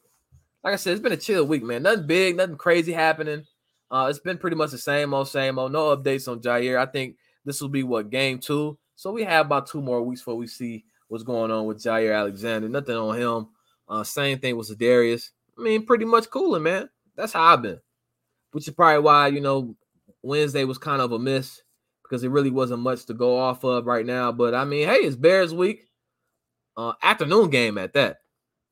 Like 0.63 0.73
I 0.73 0.77
said, 0.77 0.93
it's 0.93 1.01
been 1.01 1.13
a 1.13 1.17
chill 1.17 1.45
week, 1.45 1.63
man. 1.63 1.83
Nothing 1.83 2.07
big, 2.07 2.35
nothing 2.35 2.57
crazy 2.57 2.91
happening. 2.91 3.45
Uh, 3.89 4.07
it's 4.09 4.19
been 4.19 4.37
pretty 4.37 4.55
much 4.55 4.71
the 4.71 4.77
same 4.77 5.13
old, 5.13 5.27
same 5.27 5.57
old. 5.57 5.71
No 5.71 5.95
updates 5.95 6.29
on 6.29 6.41
Jaire. 6.41 6.77
I 6.77 6.85
think 6.85 7.15
this 7.45 7.61
will 7.61 7.69
be 7.69 7.83
what 7.83 8.09
game 8.09 8.39
two. 8.39 8.77
So 8.95 9.11
we 9.11 9.23
have 9.23 9.45
about 9.45 9.67
two 9.67 9.81
more 9.81 10.01
weeks 10.01 10.21
before 10.21 10.35
we 10.35 10.47
see 10.47 10.83
what's 11.07 11.23
going 11.23 11.49
on 11.49 11.65
with 11.65 11.81
Jaire 11.81 12.15
Alexander. 12.15 12.67
Nothing 12.67 12.95
on 12.95 13.17
him. 13.17 13.47
Uh, 13.89 14.03
same 14.03 14.39
thing 14.39 14.55
with 14.55 14.77
Darius. 14.77 15.31
I 15.57 15.63
mean, 15.63 15.85
pretty 15.85 16.05
much 16.05 16.29
cooling, 16.29 16.63
man. 16.63 16.89
That's 17.15 17.33
how 17.33 17.43
I've 17.43 17.61
been. 17.61 17.79
Which 18.51 18.67
is 18.67 18.73
probably 18.73 19.01
why, 19.01 19.27
you 19.27 19.41
know, 19.41 19.75
Wednesday 20.21 20.63
was 20.63 20.77
kind 20.77 21.01
of 21.01 21.11
a 21.11 21.19
miss 21.19 21.61
because 22.03 22.23
it 22.23 22.31
really 22.31 22.49
wasn't 22.49 22.81
much 22.81 23.05
to 23.05 23.13
go 23.13 23.37
off 23.37 23.63
of 23.63 23.85
right 23.85 24.05
now. 24.05 24.31
But 24.31 24.53
I 24.53 24.65
mean, 24.65 24.87
hey, 24.87 24.97
it's 24.97 25.15
Bears 25.15 25.53
week. 25.53 25.85
Uh, 26.77 26.93
afternoon 27.03 27.49
game 27.49 27.77
at 27.77 27.93
that, 27.93 28.19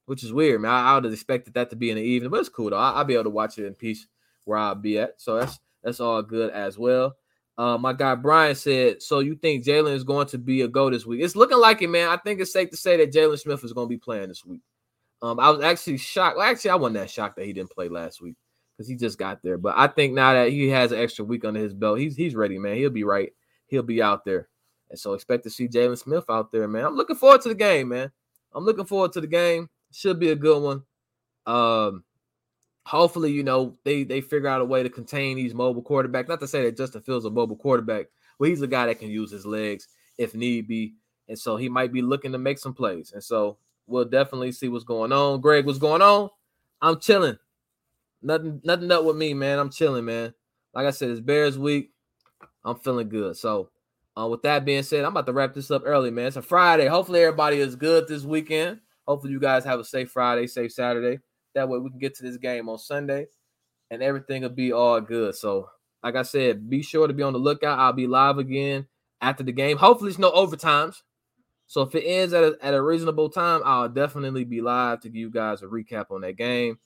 which 0.06 0.24
is 0.24 0.32
weird, 0.32 0.62
man. 0.62 0.72
I, 0.72 0.92
I 0.92 0.96
would 0.96 1.04
have 1.04 1.14
expected 1.14 1.56
that 1.56 1.70
to 1.72 1.76
be 1.76 1.90
in 1.90 1.98
the 1.98 2.04
evening, 2.04 2.32
but 2.32 2.40
it's 2.40 2.50
cool 2.50 2.70
though. 2.70 2.78
I, 2.78 2.98
will 2.98 3.06
be 3.06 3.16
able 3.16 3.26
to 3.26 3.30
watch 3.32 3.58
it 3.58 3.66
in 3.66 3.74
peace 3.74 4.08
where 4.46 4.58
I'll 4.58 4.76
be 4.76 4.98
at. 5.00 5.16
So 5.18 5.40
that's 5.40 5.60
that's 5.84 6.00
all 6.00 6.22
good 6.22 6.52
as 6.52 6.78
well. 6.78 7.16
Uh, 7.58 7.78
my 7.78 7.92
guy 7.92 8.16
Brian 8.16 8.56
said, 8.56 9.02
"So 9.02 9.20
you 9.20 9.36
think 9.36 9.66
Jaylon 9.66 9.94
is 9.94 10.04
going 10.04 10.28
to 10.28 10.38
be 10.38 10.62
a 10.62 10.68
go 10.68 10.90
this 10.90 11.06
week? 11.06 11.22
It's 11.22 11.36
looking 11.36 11.58
like 11.58 11.82
it, 11.82 11.90
man. 11.90 12.08
I 12.08 12.18
think 12.18 12.40
it's 12.40 12.54
safe 12.54 12.70
to 12.70 12.78
say 12.78 12.98
that 12.98 13.12
Jaylon 13.12 13.40
Smith 13.40 13.64
is 13.64 13.74
going 13.74 13.88
to 13.88 13.94
be 13.94 13.98
playing 13.98 14.30
this 14.30 14.46
week. 14.46 14.62
Um, 15.22 15.40
I 15.40 15.50
was 15.50 15.64
actually 15.64 15.98
shocked. 15.98 16.38
Well, 16.38 16.50
actually, 16.50 16.72
I 16.72 16.76
wasn't 16.76 17.00
that 17.00 17.10
shocked 17.10 17.38
that 17.38 17.46
he 17.46 17.54
didn't 17.54 17.72
play 17.72 17.90
last 17.90 18.22
week 18.22 18.36
because 18.78 18.88
he 18.88 18.96
just 18.96 19.18
got 19.18 19.42
there. 19.42 19.58
But 19.58 19.76
I 19.78 19.88
think 19.88 20.14
now 20.14 20.34
that 20.34 20.50
he 20.50 20.70
has 20.70 20.92
an 20.92 21.00
extra 21.00 21.26
week 21.26 21.44
under 21.46 21.60
his 21.60 21.74
belt, 21.74 22.00
he's 22.00 22.16
he's 22.16 22.36
ready, 22.36 22.60
man. 22.60 22.76
He'll 22.76 22.90
be 22.90 23.04
right. 23.04 23.32
He'll 23.68 23.84
be 23.84 24.02
out 24.02 24.26
there, 24.26 24.48
and 24.90 25.00
so 25.00 25.14
expect 25.14 25.44
to 25.44 25.50
see 25.50 25.68
Jaylon 25.68 25.98
Smith 25.98 26.26
out 26.30 26.52
there, 26.52 26.68
man. 26.68 26.86
I'm 26.86 26.96
looking 26.96 27.16
forward 27.16 27.42
to 27.42 27.50
the 27.50 27.56
game, 27.56 27.90
man. 27.90 28.12
I'm 28.54 28.64
looking 28.64 28.86
forward 28.86 29.12
to 29.14 29.22
the 29.22 29.28
game. 29.28 29.70
Should 29.92 30.20
be 30.20 30.30
a 30.30 30.36
good 30.36 30.62
one. 30.62 30.84
Um, 31.46 32.04
hopefully, 32.86 33.32
you 33.32 33.44
know, 33.44 33.76
they 33.84 34.04
they 34.04 34.22
figure 34.22 34.48
out 34.48 34.62
a 34.62 34.66
way 34.66 34.84
to 34.84 34.90
contain 34.90 35.36
these 35.36 35.54
mobile 35.54 35.84
quarterbacks. 35.84 36.28
Not 36.28 36.40
to 36.42 36.48
say 36.48 36.64
that 36.64 36.78
Justin 36.78 37.02
Fields 37.02 37.26
a 37.26 37.30
mobile 37.30 37.56
quarterback, 37.56 38.08
but 38.40 38.50
he's 38.50 38.62
a 38.62 38.68
guy 38.68 38.86
that 38.86 39.00
can 39.00 39.10
use 39.10 39.32
his 39.32 39.46
legs 39.46 39.88
if 40.18 40.36
need 40.36 40.68
be. 40.68 40.94
And 41.28 41.38
so 41.38 41.58
he 41.58 41.68
might 41.70 41.92
be 41.92 42.02
looking 42.02 42.32
to 42.32 42.38
make 42.38 42.58
some 42.58 42.74
plays. 42.74 43.12
And 43.12 43.24
so 43.24 43.58
we'll 43.88 44.06
definitely 44.06 44.52
see 44.52 44.68
what's 44.68 44.84
going 44.84 45.12
on. 45.12 45.42
Greg, 45.42 45.66
what's 45.66 45.80
going 45.80 46.02
on? 46.02 46.30
I'm 46.82 47.00
chilling. 47.00 47.38
Nothing, 48.22 48.62
nothing 48.64 48.92
up 48.92 49.04
with 49.04 49.16
me, 49.16 49.34
man. 49.34 49.60
I'm 49.60 49.72
chilling, 49.72 50.06
man. 50.06 50.34
Like 50.74 50.86
I 50.86 50.92
said, 50.92 51.10
it's 51.10 51.20
Bears 51.20 51.58
week. 51.58 51.92
I'm 52.64 52.76
feeling 52.76 53.10
good. 53.10 53.38
So, 53.38 53.70
uh, 54.20 54.28
with 54.28 54.42
that 54.44 54.66
being 54.66 54.84
said, 54.84 55.06
I'm 55.06 55.12
about 55.12 55.26
to 55.28 55.34
wrap 55.34 55.54
this 55.54 55.72
up 55.72 55.84
early, 55.86 56.12
man. 56.12 56.28
It's 56.28 56.36
a 56.36 56.42
Friday. 56.42 56.88
Hopefully, 56.88 57.22
everybody 57.22 57.60
is 57.60 57.76
good 57.76 58.08
this 58.08 58.24
weekend. 58.24 58.80
Hopefully, 59.08 59.32
you 59.32 59.40
guys 59.40 59.64
have 59.64 59.80
a 59.80 59.84
safe 59.84 60.12
Friday, 60.12 60.48
safe 60.48 60.72
Saturday. 60.72 61.20
That 61.56 61.70
way 61.70 61.80
we 61.80 61.90
can 61.90 62.00
get 62.00 62.16
to 62.16 62.24
this 62.24 62.38
game 62.38 62.68
on 62.70 62.78
Sunday 62.78 63.28
and 63.90 64.04
everything 64.04 64.42
will 64.42 64.50
be 64.50 64.72
all 64.72 65.00
good. 65.02 65.36
So, 65.36 65.70
like 66.04 66.16
I 66.16 66.24
said, 66.24 66.70
be 66.70 66.82
sure 66.82 67.08
to 67.08 67.14
be 67.14 67.24
on 67.24 67.34
the 67.34 67.40
lookout. 67.40 67.80
I'll 67.80 67.94
be 67.94 68.08
live 68.08 68.38
again 68.38 68.88
after 69.22 69.44
the 69.44 69.52
game. 69.52 69.78
Hopefully, 69.78 70.10
it's 70.10 70.20
no 70.20 70.32
overtimes. 70.32 71.02
So 71.68 71.82
if 71.82 71.94
it 71.96 72.04
ends 72.04 72.34
at 72.34 72.44
a, 72.44 72.58
at 72.62 72.74
a 72.74 72.82
reasonable 72.82 73.30
time, 73.30 73.62
I'll 73.66 73.90
definitely 73.90 74.46
be 74.46 74.62
live 74.62 75.02
to 75.02 75.10
give 75.10 75.18
you 75.18 75.30
guys 75.30 75.62
a 75.62 75.66
recap 75.66 76.12
on 76.12 76.22
that 76.22 76.38
game. 76.38 76.80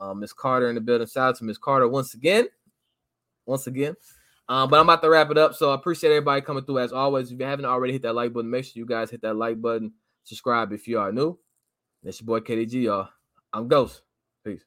Um, 0.00 0.20
Miss 0.20 0.32
Carter 0.32 0.68
in 0.68 0.74
the 0.74 0.80
building. 0.80 1.06
Shout 1.06 1.30
out 1.30 1.36
to 1.36 1.44
Miss 1.44 1.56
Carter 1.56 1.88
once 1.88 2.14
again. 2.14 2.48
Once 3.46 3.68
again. 3.68 3.94
Um, 4.48 4.68
but 4.68 4.78
I'm 4.78 4.86
about 4.86 5.02
to 5.02 5.08
wrap 5.08 5.30
it 5.30 5.38
up. 5.38 5.54
So 5.54 5.70
I 5.70 5.74
appreciate 5.74 6.10
everybody 6.10 6.40
coming 6.42 6.64
through 6.64 6.80
as 6.80 6.92
always. 6.92 7.30
If 7.30 7.38
you 7.38 7.46
haven't 7.46 7.64
already 7.64 7.92
hit 7.92 8.02
that 8.02 8.14
like 8.14 8.32
button, 8.32 8.50
make 8.50 8.64
sure 8.64 8.72
you 8.74 8.86
guys 8.86 9.10
hit 9.10 9.22
that 9.22 9.34
like 9.34 9.60
button. 9.60 9.92
Subscribe 10.24 10.72
if 10.72 10.88
you 10.88 10.98
are 10.98 11.12
new. 11.12 11.38
It's 12.02 12.20
your 12.20 12.26
boy 12.26 12.40
KDG, 12.40 12.82
y'all. 12.82 13.08
I'm 13.52 13.68
Ghost. 13.68 14.02
Peace. 14.44 14.64